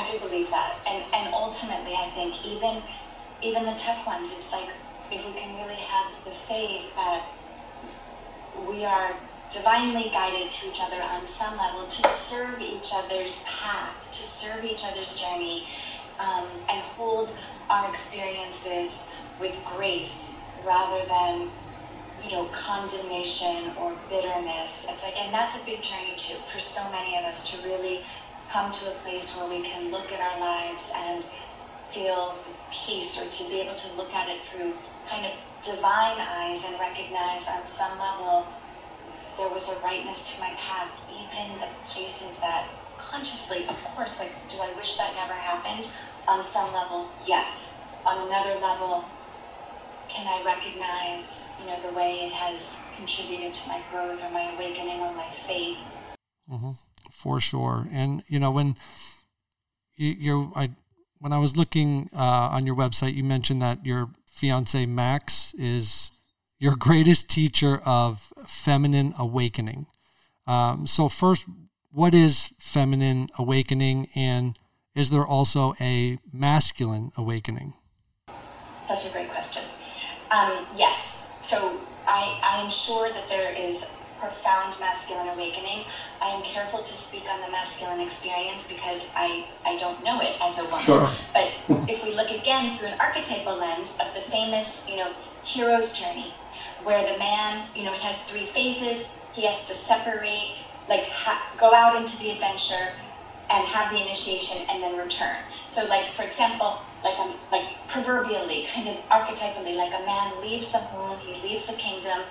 [0.02, 0.74] i do believe that.
[0.90, 2.82] And and ultimately i think even
[3.42, 4.70] even the tough ones it's like
[5.12, 7.22] if we can really have the faith that
[8.68, 9.14] we are
[9.52, 14.64] divinely guided to each other on some level to serve each other's path to serve
[14.66, 15.68] each other's journey
[16.20, 17.38] um, and hold
[17.70, 21.50] our experiences with grace rather than
[22.24, 24.88] you know condemnation or bitterness.
[24.92, 28.02] It's like and that's a big journey too for so many of us to really
[28.52, 31.24] come to a place where we can look at our lives and
[31.80, 34.76] feel the peace or to be able to look at it through
[35.08, 35.32] kind of
[35.64, 38.46] divine eyes and recognize on some level
[39.38, 44.36] there was a rightness to my path even the places that consciously of course like
[44.52, 45.88] do i wish that never happened
[46.28, 49.06] on some level yes on another level
[50.12, 54.52] can I recognize, you know, the way it has contributed to my growth or my
[54.52, 55.78] awakening or my faith?
[56.52, 56.91] Mm-hmm.
[57.22, 57.88] For sure.
[57.92, 58.76] And, you know, when
[59.96, 60.72] you, you're, I,
[61.20, 66.12] when I was looking uh, on your website, you mentioned that your fiance Max is
[66.58, 69.86] your greatest teacher of feminine awakening.
[70.48, 71.46] Um, so, first,
[71.92, 74.58] what is feminine awakening, and
[74.96, 77.74] is there also a masculine awakening?
[78.82, 79.64] Such a great question.
[80.32, 81.38] Um, yes.
[81.44, 85.84] So I, I am sure that there is profound masculine awakening.
[86.22, 90.38] I am careful to speak on the masculine experience because I, I don't know it
[90.40, 90.86] as a woman.
[90.86, 91.10] Sure.
[91.34, 91.50] But
[91.90, 95.12] if we look again through an archetypal lens of the famous, you know,
[95.44, 96.32] hero's journey,
[96.84, 99.26] where the man, you know, he has three phases.
[99.34, 100.56] He has to separate,
[100.88, 102.94] like ha- go out into the adventure
[103.50, 105.38] and have the initiation and then return.
[105.66, 110.72] So like, for example, like a, like proverbially, kind of archetypally, like a man leaves
[110.72, 112.22] the home, he leaves the kingdom,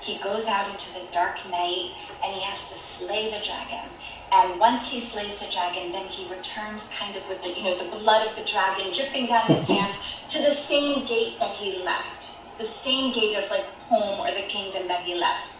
[0.00, 1.92] he goes out into the dark night,
[2.24, 3.88] and he has to slay the dragon.
[4.32, 7.78] And once he slays the dragon, then he returns kind of with the, you know,
[7.78, 11.82] the blood of the dragon dripping down his hands to the same gate that he
[11.84, 12.58] left.
[12.58, 15.54] The same gate of like home or the kingdom that he left.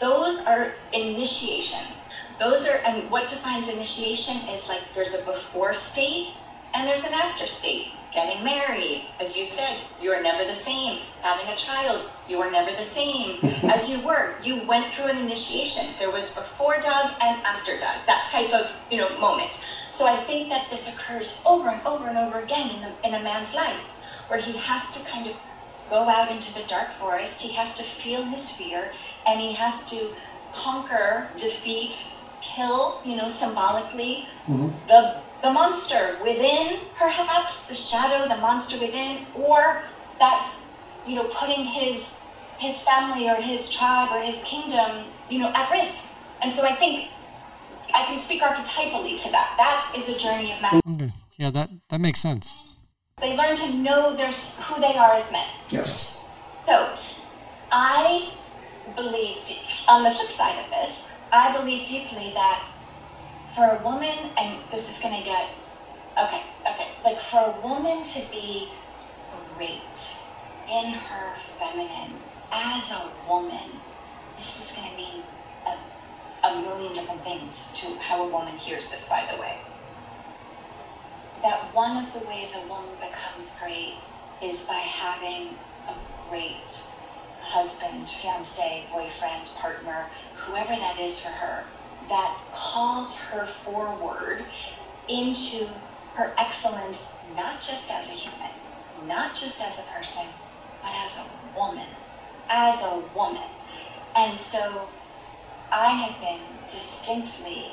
[0.00, 2.14] Those are initiations.
[2.38, 6.34] Those are, and what defines initiation is like there's a before state
[6.74, 10.98] and there's an after state getting married, as you said, you are never the same.
[11.20, 13.38] Having a child, you are never the same
[13.68, 14.40] as you were.
[14.42, 15.94] You went through an initiation.
[15.98, 19.52] There was before Doug and after Doug, that type of you know moment.
[19.90, 23.14] So I think that this occurs over and over and over again in, the, in
[23.20, 25.36] a man's life, where he has to kind of
[25.90, 27.42] go out into the dark forest.
[27.46, 28.92] He has to feel his fear,
[29.28, 30.16] and he has to
[30.54, 34.68] conquer, defeat, kill, you know, symbolically, mm-hmm.
[34.88, 39.82] the the monster within, perhaps, the shadow, the monster within, or
[40.18, 40.66] that's
[41.06, 45.70] you know, putting his his family or his tribe or his kingdom, you know, at
[45.70, 46.24] risk.
[46.42, 47.10] And so I think
[47.94, 49.54] I can speak archetypally to that.
[49.56, 51.04] That is a journey of masculinity.
[51.04, 51.12] Okay.
[51.38, 52.52] Yeah, that that makes sense.
[53.20, 55.46] They learn to know their who they are as men.
[55.68, 56.22] Yes.
[56.52, 56.96] So,
[57.70, 58.32] I
[58.94, 59.36] believe,
[59.88, 62.64] on the flip side of this, I believe deeply that
[63.46, 65.48] for a woman, and this is going to get,
[66.18, 68.68] okay, okay, like for a woman to be
[69.54, 70.18] great
[70.68, 72.18] in her feminine
[72.52, 73.70] as a woman,
[74.36, 75.22] this is going to mean
[75.64, 79.58] a, a million different things to how a woman hears this, by the way.
[81.42, 83.94] That one of the ways a woman becomes great
[84.42, 85.54] is by having
[85.88, 85.94] a
[86.28, 86.92] great
[87.42, 91.64] husband, fiance, boyfriend, partner, whoever that is for her,
[92.08, 94.44] that calls her forward
[95.08, 95.66] into
[96.14, 98.50] her excellence, not just as a human,
[99.06, 100.32] not just as a person,
[100.82, 101.86] but as a woman.
[102.50, 103.48] As a woman.
[104.16, 104.88] And so
[105.72, 107.72] I have been distinctly,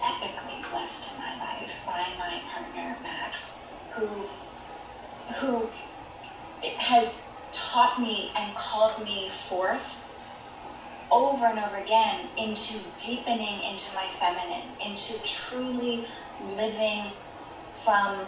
[0.00, 4.26] epically blessed in my life by my partner, Max, who,
[5.36, 5.68] who
[6.78, 10.03] has taught me and called me forth
[11.10, 16.04] over and over again into deepening into my feminine, into truly
[16.56, 17.04] living
[17.72, 18.26] from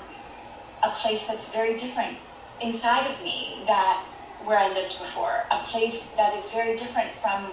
[0.82, 2.16] a place that's very different
[2.60, 4.04] inside of me that
[4.44, 7.50] where I lived before, a place that is very different from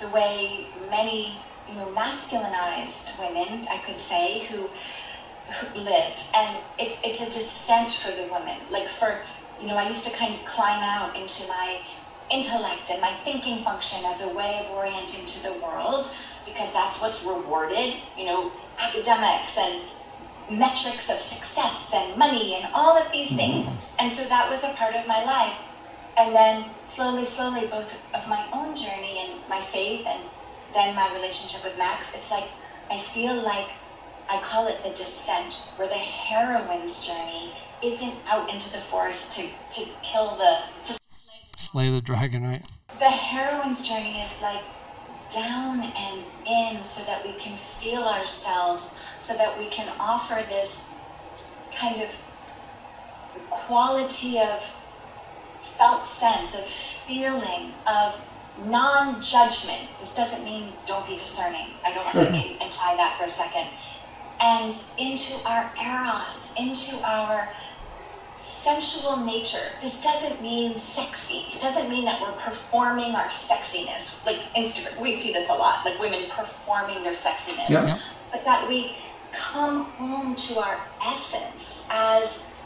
[0.00, 1.36] the way many,
[1.68, 4.68] you know, masculinized women, I could say, who,
[5.50, 6.30] who live.
[6.36, 8.56] And it's it's a descent for the women.
[8.70, 9.20] Like for
[9.60, 11.80] you know, I used to kind of climb out into my
[12.32, 16.06] intellect and my thinking function as a way of orienting to the world
[16.46, 18.50] because that's what's rewarded, you know,
[18.80, 19.82] academics and
[20.50, 23.66] metrics of success and money and all of these mm-hmm.
[23.66, 23.96] things.
[24.00, 25.58] And so that was a part of my life.
[26.18, 30.20] And then slowly, slowly, both of my own journey and my faith and
[30.74, 32.50] then my relationship with Max, it's like
[32.90, 33.70] I feel like
[34.30, 37.52] I call it the descent, where the heroine's journey
[37.82, 39.42] isn't out into the forest to,
[39.80, 40.99] to kill the, to
[41.70, 42.66] Slay the dragon, right?
[42.98, 44.64] the heroine's journey is like
[45.32, 48.82] down and in so that we can feel ourselves,
[49.20, 51.06] so that we can offer this
[51.74, 52.10] kind of
[53.50, 54.60] quality of
[55.60, 58.28] felt sense, of feeling, of
[58.66, 59.88] non judgment.
[60.00, 61.68] This doesn't mean don't be discerning.
[61.84, 63.68] I don't want to imply that for a second.
[64.42, 67.48] And into our eros, into our
[68.40, 69.76] sensual nature.
[69.82, 71.54] This doesn't mean sexy.
[71.54, 74.24] It doesn't mean that we're performing our sexiness.
[74.24, 77.68] Like Instagram, we see this a lot, like women performing their sexiness.
[77.68, 77.86] Yeah.
[77.86, 77.98] Yeah.
[78.32, 78.96] But that we
[79.32, 82.64] come home to our essence as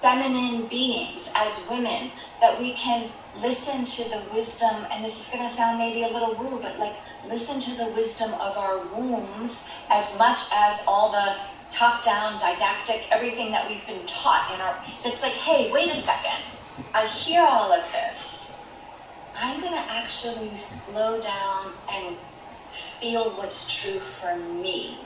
[0.00, 2.10] feminine beings, as women,
[2.40, 3.10] that we can
[3.40, 6.78] listen to the wisdom, and this is going to sound maybe a little woo, but
[6.78, 6.94] like
[7.28, 11.36] listen to the wisdom of our wombs as much as all the
[11.72, 14.76] top down, didactic, everything that we've been taught in our.
[15.04, 16.38] It's like, hey, wait a second.
[16.94, 18.70] I hear all of this.
[19.36, 22.16] I'm going to actually slow down and
[22.70, 24.98] feel what's true for me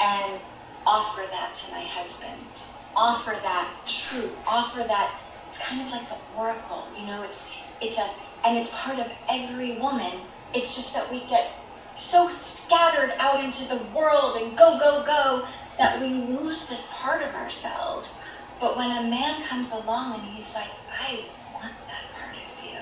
[0.00, 0.40] and
[0.86, 2.78] offer that to my husband.
[2.96, 4.36] Offer that truth.
[4.48, 5.20] Offer that.
[5.48, 7.22] It's kind of like the oracle, you know.
[7.22, 10.12] It's it's a and it's part of every woman.
[10.54, 11.52] It's just that we get
[11.96, 15.46] so scattered out into the world and go go go
[15.78, 18.28] that we lose this part of ourselves.
[18.60, 21.24] But when a man comes along and he's like, I
[21.54, 22.80] want that part of you,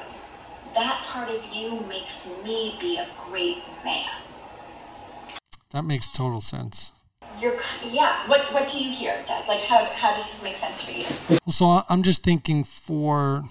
[0.74, 4.10] that part of you makes me be a great man.
[5.72, 6.92] That makes total sense.
[7.38, 8.26] You're, yeah.
[8.28, 9.46] What What do you hear, Dad?
[9.46, 10.92] Like, how how does this make sense for
[11.36, 11.38] you?
[11.50, 13.44] So I'm just thinking for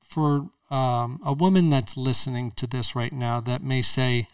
[0.00, 4.28] for um, a woman that's listening to this right now that may say,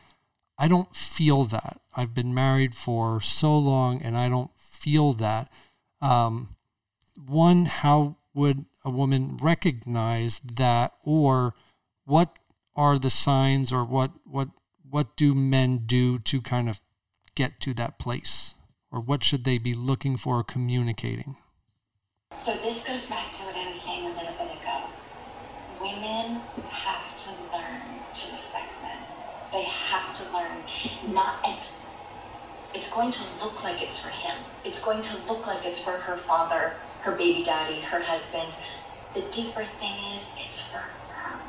[0.58, 1.80] I don't feel that.
[1.96, 5.50] I've been married for so long and I don't feel that.
[6.00, 6.56] Um,
[7.26, 11.54] one, how would a woman recognize that, or
[12.04, 12.38] what
[12.76, 14.48] are the signs, or what what
[14.88, 16.80] what do men do to kind of
[17.34, 18.54] get to that place,
[18.90, 21.36] or what should they be looking for or communicating?
[22.36, 24.84] So this goes back to what I was saying a little bit ago.
[25.80, 27.82] Women have to learn
[28.14, 28.98] to respect men.
[29.52, 31.40] They have to learn not
[32.74, 34.36] it's going to look like it's for him.
[34.64, 38.52] It's going to look like it's for her father, her baby daddy, her husband.
[39.14, 41.40] The deeper thing is it's for her.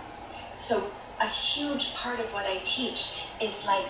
[0.55, 0.91] So
[1.21, 3.85] a huge part of what I teach is like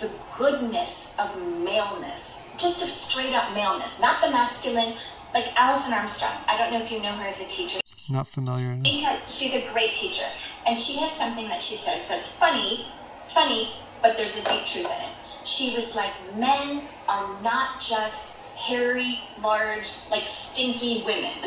[0.00, 4.94] the goodness of maleness, just of straight up maleness, not the masculine,
[5.32, 6.34] like Alison Armstrong.
[6.48, 7.80] I don't know if you know her as a teacher.
[8.10, 8.76] not familiar.
[8.84, 10.26] She has, she's a great teacher,
[10.66, 12.86] and she has something that she says that's funny.
[13.26, 13.70] Funny,
[14.02, 15.13] but there's a deep truth in it.
[15.44, 21.32] She was like, men are not just hairy, large, like stinky women.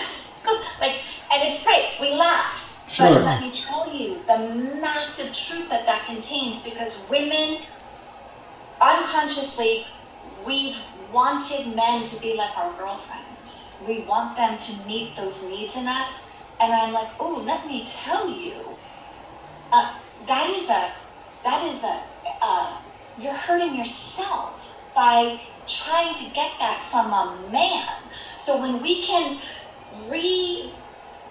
[0.80, 1.02] like,
[1.34, 1.98] and it's great.
[2.00, 2.86] We laugh.
[2.89, 3.08] Sure.
[3.08, 4.38] But let me tell you the
[4.82, 7.66] massive truth that that contains because women,
[8.82, 9.86] unconsciously,
[10.45, 10.78] we've
[11.12, 13.84] wanted men to be like our girlfriends.
[13.88, 16.45] We want them to meet those needs in us.
[16.62, 18.78] And I'm like, oh, let me tell you,
[19.72, 19.95] uh,
[20.28, 20.91] that is a,
[21.43, 22.04] that is a,
[22.41, 22.78] uh,
[23.20, 27.88] you're hurting yourself by trying to get that from a man.
[28.38, 29.39] So when we can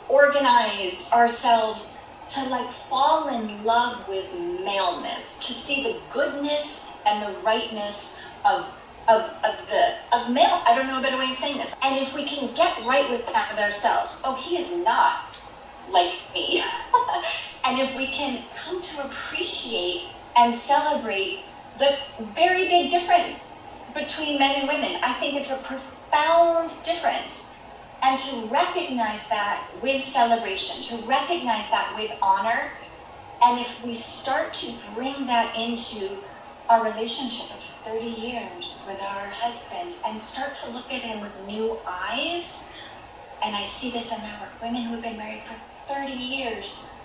[0.09, 4.32] reorganize ourselves to like fall in love with
[4.64, 10.62] maleness, to see the goodness and the rightness of of, of the of male.
[10.66, 11.76] I don't know a better way of saying this.
[11.84, 15.26] And if we can get right with that with ourselves, oh, he is not
[15.93, 16.61] like me.
[17.64, 21.45] and if we can come to appreciate and celebrate
[21.79, 21.99] the
[22.35, 27.64] very big difference between men and women, I think it's a profound difference.
[28.03, 32.72] And to recognize that with celebration, to recognize that with honor,
[33.43, 36.18] and if we start to bring that into
[36.68, 41.47] our relationship of 30 years with our husband and start to look at him with
[41.47, 42.83] new eyes,
[43.45, 45.55] and I see this in our work, women who have been married for
[45.93, 46.99] 30 years,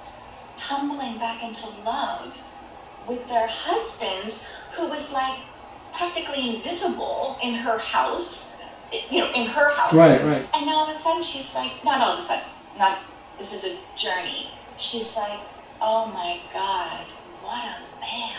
[0.57, 2.47] tumbling back into love
[3.07, 5.39] with their husbands who was like
[5.93, 8.61] practically invisible in her house,
[9.09, 9.93] you know, in her house.
[9.93, 10.45] Right, right.
[10.55, 12.99] And all of a sudden she's like, not all of a sudden, not,
[13.37, 14.49] this is a journey.
[14.77, 15.39] She's like,
[15.81, 17.05] oh my God,
[17.43, 18.37] what a man.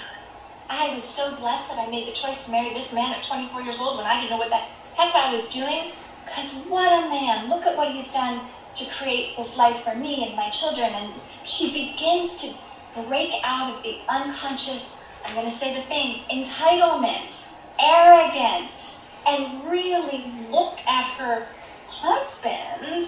[0.70, 3.60] I was so blessed that I made the choice to marry this man at 24
[3.62, 4.56] years old when I didn't know what the
[4.96, 5.92] heck I was doing.
[6.24, 7.50] Because what a man.
[7.50, 8.40] Look at what he's done
[8.76, 10.88] to create this life for me and my children.
[10.94, 11.12] And
[11.44, 17.66] she begins to break out of the unconscious, I'm going to say the thing, entitlement,
[17.80, 21.46] arrogance, and really look at her
[21.88, 23.06] husband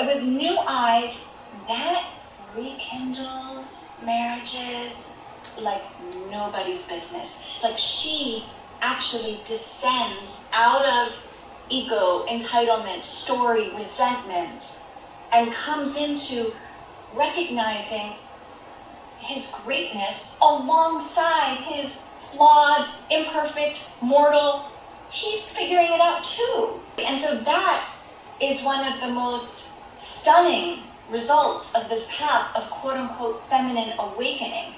[0.00, 1.42] with new eyes.
[1.68, 2.04] That
[2.56, 5.26] rekindles marriages
[5.60, 5.82] like
[6.30, 7.54] nobody's business.
[7.56, 8.44] It's like she
[8.80, 11.30] actually descends out of
[11.68, 14.86] ego, entitlement, story, resentment,
[15.32, 16.52] and comes into
[17.14, 18.12] recognizing
[19.24, 24.66] his greatness alongside his flawed, imperfect, mortal.
[25.10, 26.80] He's figuring it out too.
[26.98, 27.90] And so that
[28.40, 34.74] is one of the most stunning results of this path of quote unquote feminine awakening.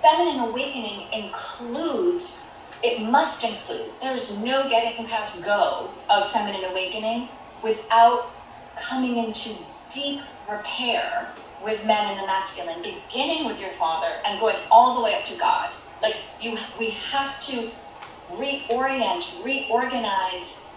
[0.00, 2.50] Feminine awakening includes,
[2.82, 7.28] it must include, there's no getting past go of feminine awakening
[7.62, 8.30] without
[8.78, 10.20] coming into deep
[10.50, 11.32] repair
[11.64, 15.24] with men in the masculine, beginning with your father and going all the way up
[15.24, 15.72] to God.
[16.02, 17.70] Like you, we have to
[18.30, 20.76] reorient, reorganize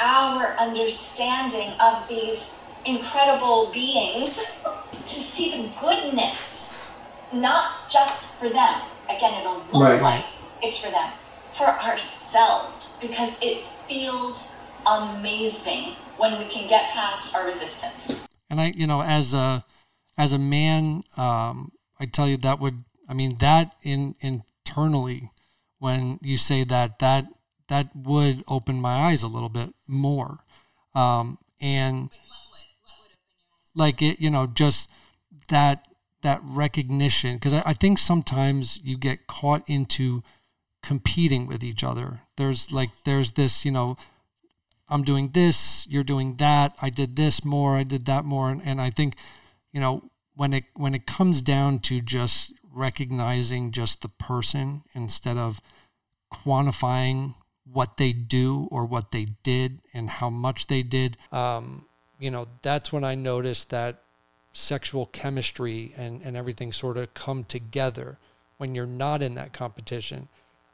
[0.00, 6.98] our understanding of these incredible beings to see the goodness,
[7.34, 8.80] not just for them.
[9.08, 10.02] Again, it'll look Right.
[10.02, 10.24] like
[10.62, 11.10] it's for them,
[11.50, 18.28] for ourselves, because it feels amazing when we can get past our resistance.
[18.50, 19.64] And I, you know, as a
[20.16, 25.30] as a man, um, I tell you that would, I mean, that in internally,
[25.78, 27.26] when you say that, that
[27.68, 30.38] that would open my eyes a little bit more,
[30.94, 32.10] um, and
[33.74, 34.90] like it, you know, just
[35.48, 35.86] that
[36.22, 40.22] that recognition, because I, I think sometimes you get caught into
[40.82, 42.20] competing with each other.
[42.36, 43.96] There's like there's this, you know,
[44.88, 48.50] I'm doing this, you're doing that, I did this more, I did that more.
[48.50, 49.14] And, and I think,
[49.72, 55.36] you know, when it when it comes down to just recognizing just the person instead
[55.36, 55.60] of
[56.32, 57.34] quantifying
[57.70, 61.84] what they do or what they did and how much they did, um,
[62.18, 64.02] you know, that's when I noticed that
[64.52, 68.18] sexual chemistry and, and everything sort of come together
[68.58, 70.28] when you're not in that competition.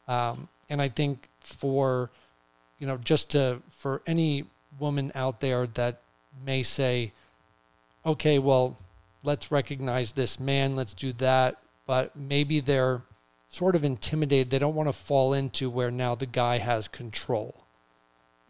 [0.07, 2.11] Um, and I think for,
[2.79, 4.45] you know, just to, for any
[4.79, 6.01] woman out there that
[6.45, 7.13] may say,
[8.05, 8.77] okay, well,
[9.23, 11.57] let's recognize this man, let's do that.
[11.87, 13.03] But maybe they're
[13.49, 14.51] sort of intimidated.
[14.51, 17.65] They don't want to fall into where now the guy has control.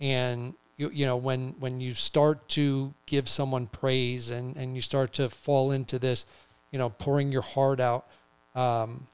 [0.00, 4.80] And you, you know, when, when you start to give someone praise and, and you
[4.80, 6.26] start to fall into this,
[6.70, 8.06] you know, pouring your heart out,
[8.54, 9.06] um,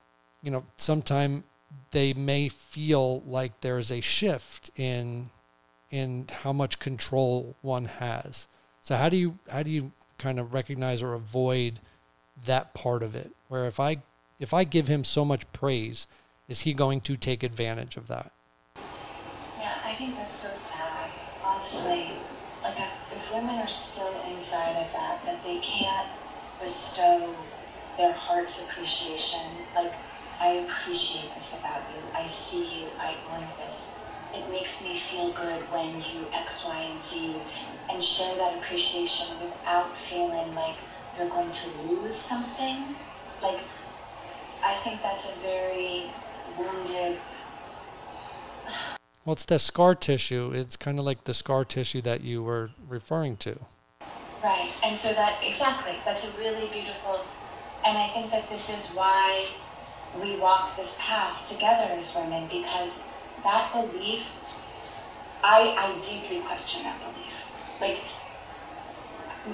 [0.43, 1.45] you know, sometime
[1.91, 5.31] they may feel like there's a shift in
[5.91, 8.49] in how much control one has.
[8.83, 9.93] So how do you how do you
[10.25, 11.81] kind of recognize or avoid
[12.47, 13.99] that part of it where if I
[14.41, 16.07] if I give him so much praise,
[16.49, 18.33] is he going to take advantage of that?
[19.61, 21.11] Yeah, I think that's so sad.
[21.45, 22.16] Honestly,
[22.62, 26.09] like if, if women are still inside of that, that they can't
[26.59, 27.35] bestow
[27.99, 29.45] their heart's appreciation,
[29.77, 29.93] like
[30.41, 32.01] I appreciate this about you.
[32.16, 32.87] I see you.
[32.99, 34.03] I honor this.
[34.33, 37.37] It makes me feel good when you X, Y, and Z,
[37.91, 40.76] and share that appreciation without feeling like
[41.16, 42.95] they're going to lose something.
[43.43, 43.61] Like,
[44.64, 46.05] I think that's a very
[46.59, 47.18] wounded.
[49.24, 50.53] Well, it's the scar tissue.
[50.55, 53.57] It's kind of like the scar tissue that you were referring to.
[54.45, 57.24] Right, and so that, exactly, that's a really beautiful,
[57.87, 59.49] and I think that this is why
[60.20, 64.45] we walk this path together as women, because that belief,
[65.43, 67.14] I, I deeply question that belief.
[67.85, 68.01] Like,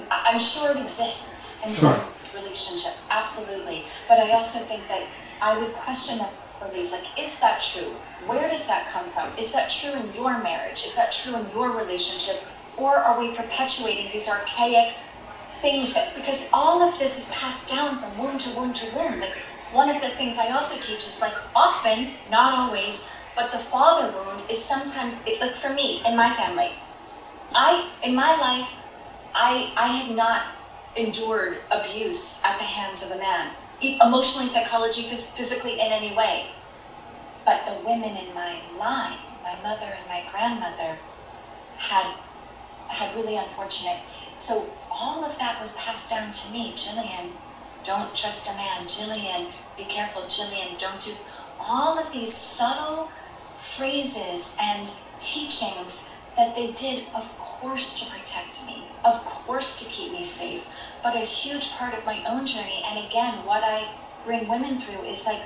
[0.09, 1.91] I'm sure it exists in Sure.
[1.91, 3.83] some relationships, absolutely.
[4.07, 5.03] But I also think that
[5.41, 6.31] I would question that
[6.63, 6.91] belief.
[6.91, 7.91] Like, is that true?
[8.25, 9.27] Where does that come from?
[9.37, 10.85] Is that true in your marriage?
[10.85, 12.47] Is that true in your relationship?
[12.77, 14.95] Or are we perpetuating these archaic
[15.59, 19.19] things that, because all of this is passed down from womb to womb to womb.
[19.19, 19.35] Like,
[19.73, 24.11] one of the things I also teach is like, often, not always, but the father
[24.11, 26.71] wound is sometimes, it, like for me, in my family,
[27.53, 28.87] I, in my life,
[29.33, 30.45] I, I have not
[30.95, 36.47] endured abuse at the hands of a man, emotionally, psychologically, phys- physically, in any way.
[37.45, 40.97] But the women in my line, my mother and my grandmother,
[41.77, 42.15] had
[42.87, 43.99] had really unfortunate.
[44.35, 46.73] So all of that was passed down to me.
[46.75, 47.31] Gillian,
[47.83, 48.87] don't trust a man.
[48.87, 49.47] Gillian,
[49.77, 50.27] be careful.
[50.27, 51.11] Gillian, don't do
[51.59, 53.09] all of these subtle
[53.55, 54.85] phrases and
[55.19, 60.67] teachings that they did, of course, to protect me, of course, to keep me safe,
[61.03, 62.81] but a huge part of my own journey.
[62.85, 63.87] And again, what I
[64.25, 65.43] bring women through is like,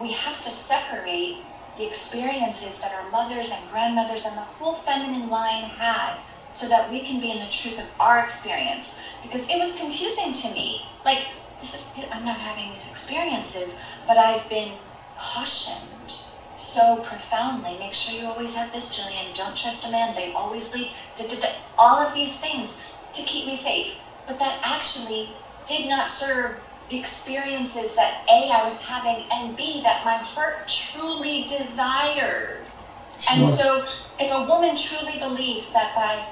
[0.00, 1.36] we have to separate
[1.76, 6.16] the experiences that our mothers and grandmothers and the whole feminine line had
[6.50, 9.08] so that we can be in the truth of our experience.
[9.22, 10.84] Because it was confusing to me.
[11.04, 11.28] Like,
[11.60, 14.72] this is, I'm not having these experiences, but I've been
[15.16, 15.91] cautioned
[16.62, 17.76] so profoundly.
[17.78, 19.34] Make sure you always have this, Gillian.
[19.34, 20.14] Don't trust a man.
[20.14, 20.92] They always leave.
[21.76, 24.00] All of these things to keep me safe.
[24.26, 25.30] But that actually
[25.66, 30.68] did not serve the experiences that A, I was having, and B, that my heart
[30.68, 32.60] truly desired.
[33.30, 33.84] And so,
[34.20, 36.26] if a woman truly believes that by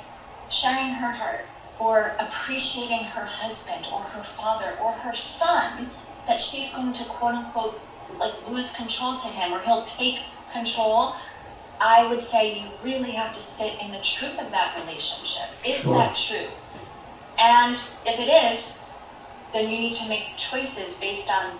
[0.50, 1.46] sharing her heart
[1.78, 5.90] or appreciating her husband or her father or her son,
[6.26, 7.80] that she's going to quote unquote
[8.18, 10.20] like lose control to him or he'll take
[10.52, 11.14] control,
[11.80, 15.48] I would say you really have to sit in the truth of that relationship.
[15.66, 15.98] Is Sure.
[15.98, 16.48] that true?
[17.38, 18.90] And if it is,
[19.52, 21.58] then you need to make choices based on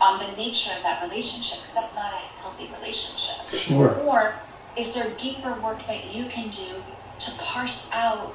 [0.00, 3.46] on the nature of that relationship because that's not a healthy relationship.
[3.58, 3.94] Sure.
[4.00, 4.34] Or
[4.76, 6.82] is there deeper work that you can do
[7.18, 8.32] to parse out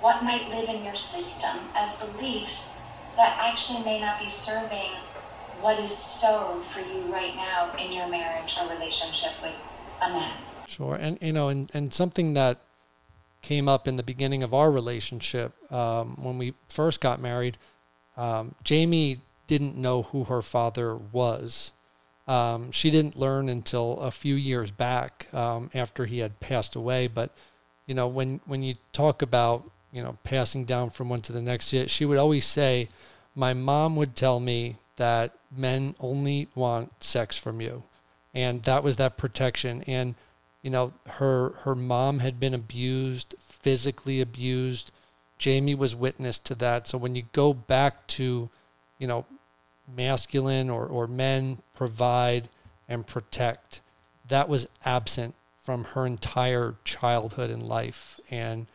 [0.00, 4.92] what might live in your system as beliefs that actually may not be serving
[5.64, 9.56] what is so for you right now in your marriage or relationship with
[10.02, 10.36] a man?
[10.68, 12.58] Sure, and you know, and and something that
[13.40, 17.56] came up in the beginning of our relationship um, when we first got married.
[18.16, 21.72] Um, Jamie didn't know who her father was.
[22.28, 27.06] Um, she didn't learn until a few years back um, after he had passed away.
[27.06, 27.30] But
[27.86, 31.40] you know, when when you talk about you know passing down from one to the
[31.40, 32.90] next, she would always say,
[33.34, 37.82] "My mom would tell me that men only want sex from you,"
[38.34, 39.82] and that was that protection.
[39.86, 40.14] And
[40.62, 44.90] you know, her her mom had been abused, physically abused.
[45.36, 46.88] Jamie was witness to that.
[46.88, 48.48] So when you go back to,
[48.98, 49.26] you know,
[49.94, 52.48] masculine or, or men provide
[52.88, 53.80] and protect,
[54.28, 58.18] that was absent from her entire childhood and life.
[58.30, 58.66] And,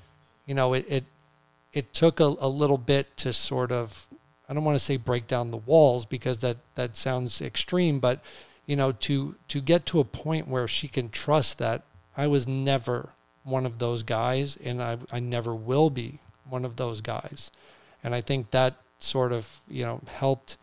[0.45, 1.05] you know, it it,
[1.73, 4.05] it took a, a little bit to sort of
[4.49, 8.19] I don't want to say break down the walls because that, that sounds extreme, but
[8.65, 11.83] you know, to to get to a point where she can trust that
[12.15, 13.09] I was never
[13.43, 17.51] one of those guys and I, I never will be one of those guys.
[18.03, 20.57] And I think that sort of, you know, helped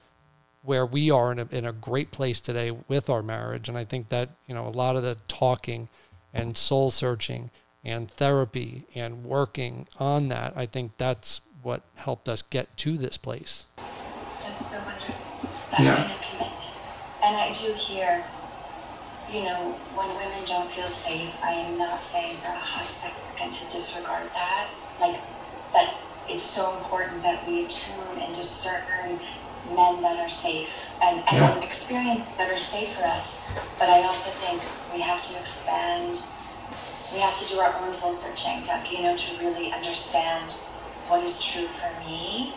[0.63, 3.69] where we are in a, in a great place today with our marriage.
[3.69, 5.89] And I think that, you know, a lot of the talking
[6.35, 7.51] and soul searching
[7.85, 13.17] and therapy and working on that, I think that's what helped us get to this
[13.19, 13.67] place.
[14.47, 15.83] That's so wonderful.
[15.83, 15.99] Yeah.
[15.99, 16.71] kind of commitment.
[17.27, 18.23] And I do hear,
[19.27, 23.51] you know, when women don't feel safe, I am not saying for a hot second
[23.51, 24.71] to disregard that.
[25.03, 25.19] Like,
[25.75, 25.91] that
[26.31, 29.19] it's so important that we attune and discern
[29.75, 31.67] men that are safe and, and Yeah.
[31.67, 33.51] experiences that are safe for us.
[33.83, 34.63] But I also think
[34.95, 36.23] we have to expand,
[37.13, 40.55] we have to do our own soul searching, Doug, you know, to really understand
[41.09, 42.53] what is true for me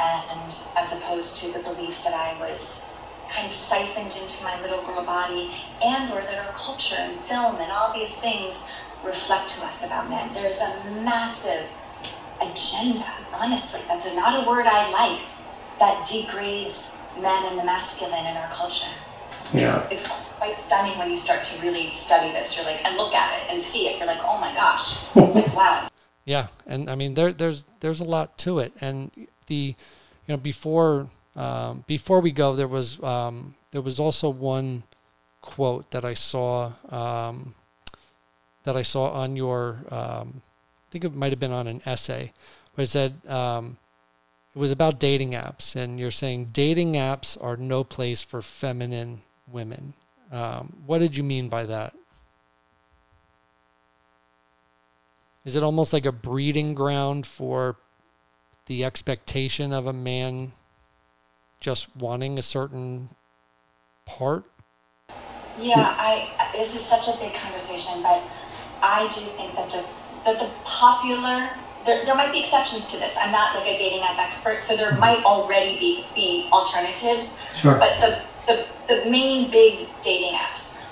[0.00, 3.00] and as opposed to the beliefs that I was
[3.30, 5.50] kind of siphoned into my little girl body
[5.84, 10.08] and or that our culture and film and all these things reflect to us about
[10.08, 10.32] men.
[10.34, 11.70] There's a massive
[12.40, 13.04] agenda,
[13.34, 15.20] honestly, that's not a word I like,
[15.78, 18.90] that degrades men and the masculine in our culture.
[19.66, 22.56] It's, it's quite stunning when you start to really study this.
[22.56, 23.98] You're like, and look at it and see it.
[23.98, 25.88] You're like, oh my gosh, like wow.
[26.24, 29.10] Yeah, and I mean there there's there's a lot to it, and
[29.46, 29.74] the
[30.26, 34.84] you know before um, before we go there was um, there was also one
[35.42, 37.54] quote that I saw um,
[38.64, 40.40] that I saw on your um,
[40.88, 42.32] I think it might have been on an essay
[42.74, 43.76] where it said um,
[44.54, 49.20] it was about dating apps, and you're saying dating apps are no place for feminine
[49.50, 49.92] women.
[50.32, 51.94] Um, what did you mean by that?
[55.44, 57.76] Is it almost like a breeding ground for
[58.66, 60.52] the expectation of a man
[61.60, 63.10] just wanting a certain
[64.06, 64.44] part?
[65.60, 68.22] Yeah, I this is such a big conversation, but
[68.82, 69.84] I do think that the
[70.24, 71.50] that the popular
[71.84, 73.18] there, there might be exceptions to this.
[73.20, 77.54] I'm not like a dating app expert, so there might already be be alternatives.
[77.54, 77.78] Sure.
[77.78, 80.90] But the the, the main big dating apps,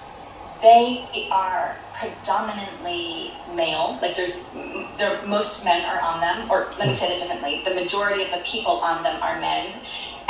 [0.60, 3.98] they are predominantly male.
[4.02, 4.58] Like there's
[4.98, 7.62] there most men are on them, or let me say it differently.
[7.64, 9.70] The majority of the people on them are men.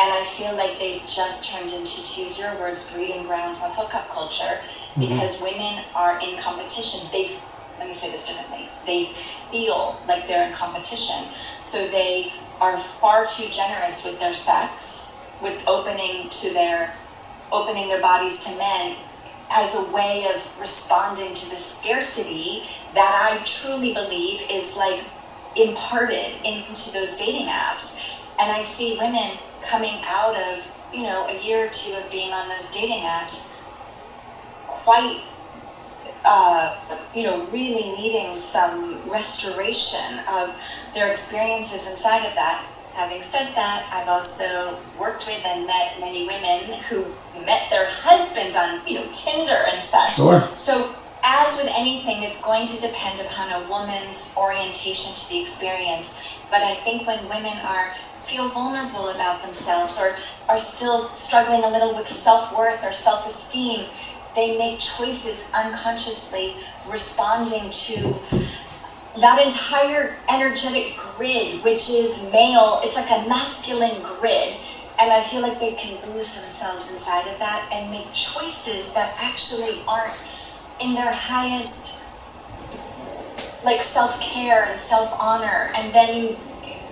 [0.00, 3.68] And I feel like they've just turned into, to use your words, breeding ground for
[3.68, 4.58] hookup culture
[4.96, 5.00] mm-hmm.
[5.00, 7.08] because women are in competition.
[7.12, 7.28] They,
[7.78, 11.28] let me say this differently, they feel like they're in competition.
[11.60, 16.94] So they are far too generous with their sex, with opening to their,
[17.52, 18.96] opening their bodies to men
[19.54, 22.62] as a way of responding to the scarcity
[22.94, 25.04] that I truly believe is like
[25.56, 28.18] imparted into those dating apps.
[28.40, 32.32] And I see women coming out of, you know, a year or two of being
[32.32, 33.60] on those dating apps
[34.66, 35.22] quite,
[36.24, 40.56] uh, you know, really needing some restoration of
[40.94, 42.66] their experiences inside of that.
[42.94, 47.06] Having said that, I've also worked with and met many women who
[47.46, 50.16] met their husbands on, you know, Tinder and such.
[50.16, 50.40] Sure.
[50.54, 50.94] So,
[51.24, 56.44] as with anything, it's going to depend upon a woman's orientation to the experience.
[56.50, 60.14] But I think when women are feel vulnerable about themselves or
[60.48, 63.86] are still struggling a little with self-worth or self-esteem,
[64.34, 66.56] they make choices unconsciously
[66.88, 68.14] responding to
[69.20, 74.56] that entire energetic grid, which is male, it's like a masculine grid.
[75.00, 79.16] And I feel like they can lose themselves inside of that and make choices that
[79.20, 80.14] actually aren't
[80.80, 82.06] in their highest,
[83.64, 85.72] like self care and self honor.
[85.76, 86.36] And then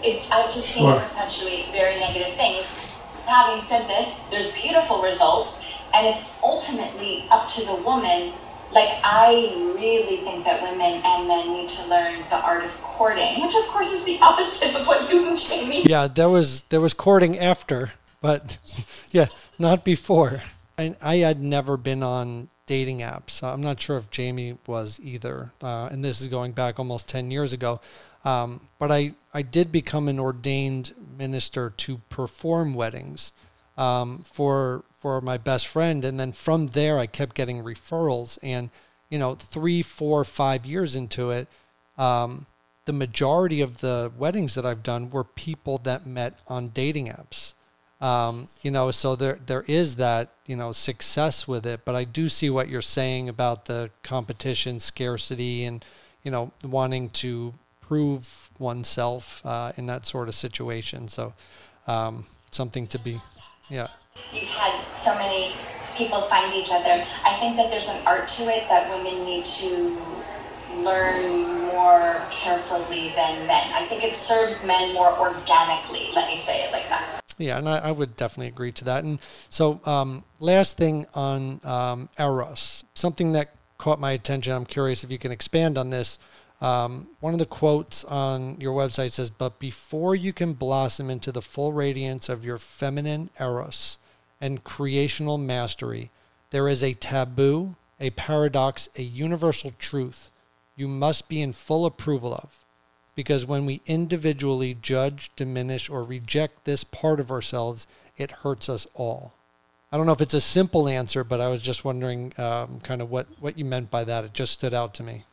[0.03, 0.97] it, I've just seen Sure.
[0.97, 2.99] it perpetuate very negative things.
[3.27, 8.33] Having said this, there's beautiful results, and it's ultimately up to the woman.
[8.73, 13.43] Like, I really think that women and men need to learn the art of courting,
[13.43, 16.81] which of course is the opposite of what you and Jamie Yeah, there was there
[16.81, 18.59] was courting after, but
[19.11, 19.27] yeah,
[19.59, 20.43] not before.
[20.79, 23.43] And I had never been on dating apps.
[23.43, 25.51] I'm not sure if Jamie was either.
[25.61, 27.81] Uh, and this is going back almost 10 years ago.
[28.25, 33.33] Um, but I, I did become an ordained minister to perform weddings
[33.77, 38.39] um, for for my best friend, and then from there I kept getting referrals.
[38.43, 38.71] And
[39.09, 41.49] you know, three, four, five years into it,
[41.99, 42.47] um,
[42.85, 47.55] the majority of the weddings that I've done were people that met on dating apps.
[48.01, 52.05] Um, you know, so there there is that you know success with it, but I
[52.05, 55.85] do see what you're saying about the competition, scarcity, and
[56.23, 61.09] you know wanting to prove oneself uh, in that sort of situation.
[61.09, 61.35] So
[61.87, 63.19] um, something to be,
[63.71, 63.89] yeah,
[64.33, 65.55] you've had so many
[65.97, 67.05] people find each other.
[67.25, 69.97] I think that there's an art to it that women need to
[70.83, 73.67] learn more carefully than men.
[73.75, 76.09] I think it serves men more organically.
[76.15, 77.21] Let me say it like that.
[77.39, 79.05] yeah, and I, I would definitely agree to that.
[79.05, 79.19] And
[79.49, 84.53] so, um, last thing on um, Eros, something that caught my attention.
[84.53, 86.19] I'm curious if you can expand on this.
[86.61, 91.33] Um, one of the quotes on your website says, But before you can blossom into
[91.33, 93.99] the full radiance of your feminine eros
[94.41, 96.11] and creational mastery,
[96.51, 100.31] there is a taboo, a paradox, a universal truth
[100.77, 102.65] you must be in full approval of.
[103.15, 108.87] because when we individually judge, diminish, or reject this part of ourselves, it hurts us
[108.95, 109.35] all.
[109.93, 113.03] I don't know if it's a simple answer, but I was just wondering um, kind
[113.03, 114.25] of what, what you meant by that.
[114.25, 115.25] It just stood out to me.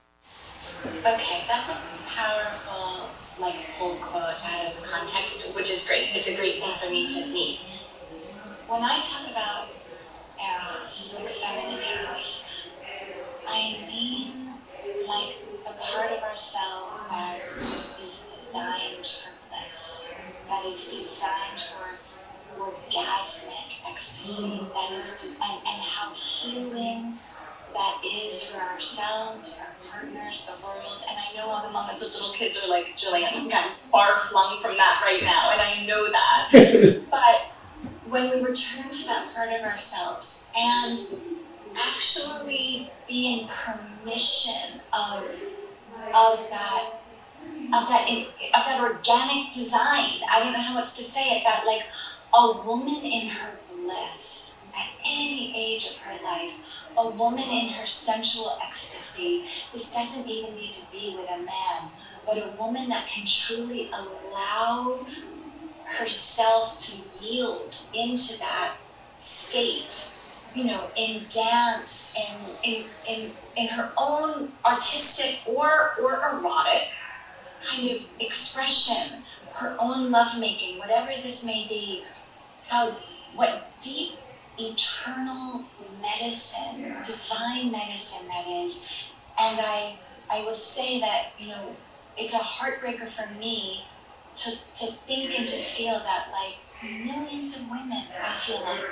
[0.85, 3.09] Okay, that's a powerful,
[3.39, 6.15] like, old quote out of context, which is great.
[6.15, 7.59] It's a great thing for me to meet.
[8.67, 9.69] When I talk about
[10.37, 12.61] eros, like feminine eros,
[13.47, 14.53] I mean
[15.07, 15.33] like
[15.63, 17.39] the part of ourselves that
[17.99, 25.81] is designed for bliss, that is designed for orgasmic ecstasy, that is, to, and, and
[25.81, 27.17] how healing
[27.73, 31.01] that is for ourselves, our partners, the world.
[31.09, 34.59] And I know all the mamas of little kids are like, Gillian, I'm far flung
[34.61, 37.03] from that right now, and I know that.
[37.11, 37.53] but
[38.09, 40.97] when we return to that part of ourselves and
[41.77, 45.23] actually be in permission of
[46.13, 46.93] of that
[47.73, 50.21] of that of that organic design.
[50.31, 51.43] I don't know how else to say it.
[51.43, 51.85] That like
[52.33, 56.63] a woman in her bliss at any age of her life,
[56.97, 59.45] a woman in her sensual ecstasy.
[59.71, 61.91] This doesn't even need to be with a man,
[62.25, 65.05] but a woman that can truly allow
[65.85, 68.75] herself to yield into that
[69.15, 70.17] state
[70.57, 75.69] you know, in dance, in in in in her own artistic or
[76.01, 76.89] or erotic
[77.63, 79.21] kind of expression,
[79.53, 82.03] her own lovemaking, whatever this may be,
[82.69, 82.97] how
[83.35, 84.17] what deep
[84.57, 85.65] eternal
[86.01, 89.03] medicine, divine medicine that is.
[89.39, 89.97] And I
[90.29, 91.75] I will say that, you know,
[92.17, 93.85] it's a heartbreaker for me
[94.35, 98.83] to, to think and to feel that like millions of women, I feel like,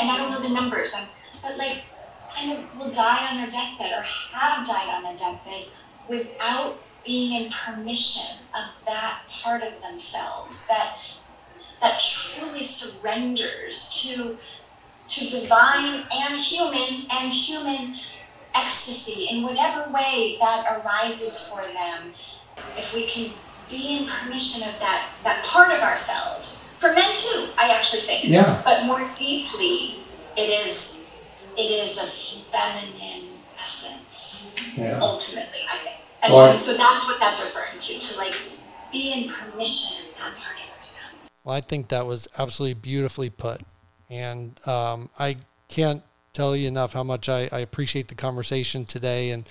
[0.00, 1.84] and I don't know the numbers, I'm, but like,
[2.30, 4.02] kind of will die on their deathbed or
[4.34, 5.64] have died on their deathbed
[6.08, 10.98] without being in permission of that part of themselves that
[11.80, 14.36] that truly surrenders to
[15.08, 17.96] to divine and human and human
[18.54, 22.12] ecstasy in whatever way that arises for them
[22.76, 23.30] if we can
[23.70, 28.24] be in permission of that that part of ourselves for men too i actually think
[28.24, 28.60] Yeah.
[28.64, 30.00] but more deeply
[30.36, 31.20] it is
[31.56, 32.08] it is a
[32.56, 33.28] feminine
[33.60, 34.98] essence Yeah.
[35.00, 38.34] ultimately i think and Well, then, so that's what that's referring to to like
[38.90, 43.30] be in permission of that part of ourselves Well, I think that was absolutely beautifully
[43.30, 43.60] put.
[44.10, 45.36] And um, I
[45.68, 46.02] can't
[46.32, 49.30] tell you enough how much I, I appreciate the conversation today.
[49.30, 49.44] And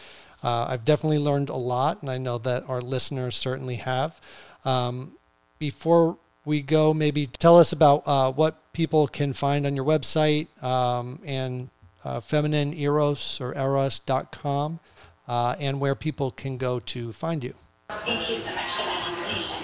[0.43, 4.19] uh, I've definitely learned a lot, and I know that our listeners certainly have.
[4.65, 5.13] Um,
[5.59, 10.47] before we go, maybe tell us about uh, what people can find on your website
[10.63, 11.69] um, and
[12.05, 14.79] uh, feminine eros or eros.com
[15.27, 17.53] uh, and where people can go to find you.
[17.89, 19.56] Thank you so much for that invitation.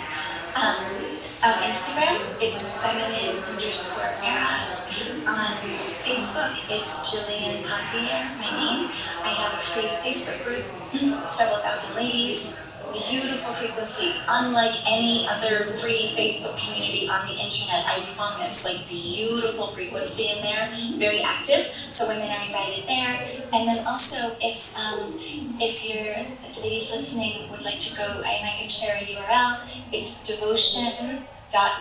[1.43, 4.95] Um, Instagram, it's feminine underscore eros.
[5.27, 5.51] On
[5.99, 8.87] Facebook, it's Gillian Pothier, my name.
[9.27, 10.63] I have a free Facebook group,
[11.27, 12.63] several thousand ladies,
[12.95, 17.91] beautiful frequency, unlike any other free Facebook community on the internet.
[17.91, 21.67] I promise, like beautiful frequency in there, very active.
[21.91, 23.19] So women are invited there.
[23.51, 25.19] And then also, if um,
[25.59, 26.23] if your
[26.63, 29.59] ladies listening would like to go, and I can share a URL,
[29.91, 31.27] it's devotion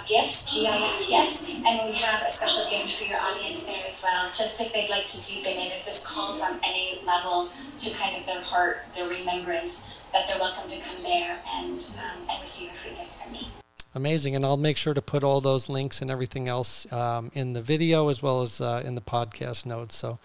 [0.06, 4.60] gifts g-i-f-t-s and we have a special gift for your audience there as well just
[4.60, 8.26] if they'd like to deepen in if this calls on any level to kind of
[8.26, 12.74] their heart their remembrance that they're welcome to come there and um, and receive a
[12.74, 13.48] free gift from me
[13.94, 14.34] Amazing.
[14.36, 17.60] And I'll make sure to put all those links and everything else um, in the
[17.60, 19.96] video as well as uh, in the podcast notes.
[19.96, 20.18] So,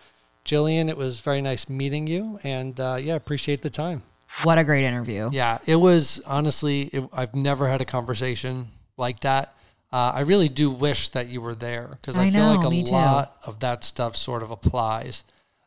[0.45, 2.40] Gillian, it was very nice meeting you.
[2.45, 4.03] And uh, yeah, appreciate the time.
[4.44, 5.30] What a great interview.
[5.34, 9.56] Yeah, it was honestly, it, I've never had a conversation like that.
[9.91, 12.65] Uh, I really do wish that you were there because I, I feel know, like
[12.90, 15.24] a lot of that stuff sort of applies.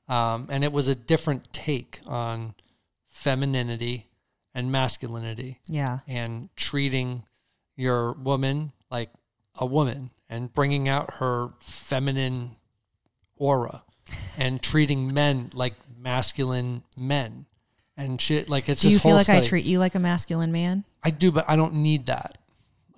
[0.09, 2.55] Um, and it was a different take on
[3.09, 4.07] femininity
[4.55, 6.01] and masculinity Yeah.
[6.07, 7.23] and treating
[7.77, 9.11] your woman like
[9.55, 12.57] a woman and bringing out her feminine
[13.37, 13.83] aura
[14.37, 17.47] and treating men like masculine men
[17.97, 20.51] and shit like it's Do you feel whole like I treat you like a masculine
[20.53, 20.85] man?
[21.03, 22.39] I do but I don't need that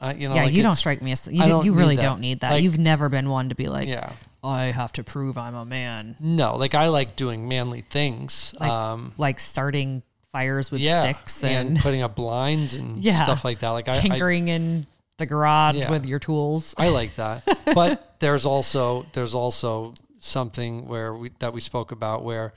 [0.03, 1.97] I, you know yeah, like you don't strike me as you, do- don't you really
[1.97, 2.51] don't need that.
[2.53, 4.13] Like- You've never been one to be like, yeah
[4.45, 6.17] I have to prove I'm a man.
[6.21, 10.03] no like I like doing manly things Like, um like starting
[10.33, 13.23] fires with yeah sticks and, and, putting up blinds and Yeah.
[13.23, 14.87] stuff like that like I, I tinkering in
[15.19, 15.91] the garage Yeah.
[15.91, 16.75] with your tools.
[16.77, 17.45] I like that.
[17.75, 22.55] but there's also there's also something where we that we spoke about where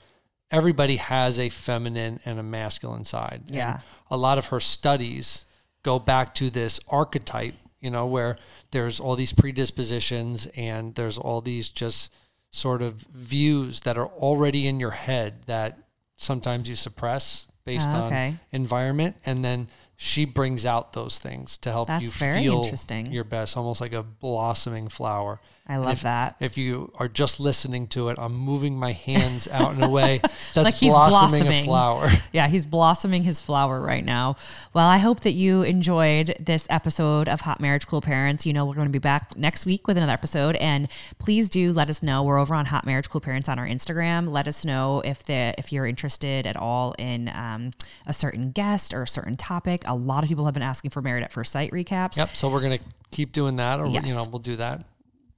[0.50, 3.42] everybody has a feminine and a masculine side.
[3.46, 3.80] And Yeah.
[4.10, 5.44] a lot of her studies
[5.86, 8.36] go back to this archetype, you know, where
[8.72, 12.12] there's all these predispositions and there's all these just
[12.50, 15.78] sort of views that are already in your head that
[16.16, 18.28] sometimes you suppress based Ah, okay.
[18.28, 19.16] on environment.
[19.24, 22.64] And then she brings out those things to help That's you feel
[23.12, 26.36] your best almost like a blossoming flower I love if- that.
[26.38, 30.20] if you are just listening to it, I'm moving my hands out in a way
[30.54, 31.62] that's Like he's blossoming, blossoming.
[31.62, 32.08] a flower.
[32.32, 34.36] Yeah, he's blossoming his flower right now.
[34.74, 38.44] Well, I hope that you enjoyed this episode of Hot Marriage Cool Parents.
[38.46, 40.54] You know, we're going to be back next week with another episode.
[40.56, 40.88] And
[41.18, 42.22] please do let us know.
[42.22, 44.30] We're over on Hot Marriage Cool Parents on our Instagram.
[44.30, 47.72] Let us know if the if you're interested at all in um,
[48.06, 49.82] a certain guest or a certain topic.
[49.86, 52.16] A lot of people have been asking for Married at First Sight recaps.
[52.18, 52.36] Yep.
[52.36, 52.78] So we're gonna
[53.10, 54.06] keep doing that, or Yes.
[54.06, 54.84] you know, we'll do that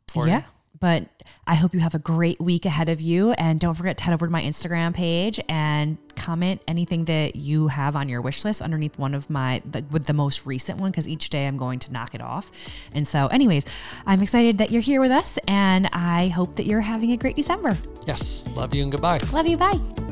[0.08, 0.38] for yeah.
[0.38, 0.44] you.
[0.80, 1.08] But
[1.44, 3.32] I hope you have a great week ahead of you.
[3.32, 7.68] And don't forget to head over to my Instagram page and comment anything that you
[7.68, 10.92] have on your wish list underneath one of my, the, with the most recent one,
[10.92, 12.52] because each day I'm going to knock it off.
[12.92, 13.64] And so, anyways,
[14.06, 15.38] I'm excited that you're here with us.
[15.48, 17.76] And I hope that you're having a great December.
[18.06, 18.48] Yes.
[18.54, 19.18] Love you and goodbye.
[19.32, 19.56] Love you.
[19.56, 20.07] Bye.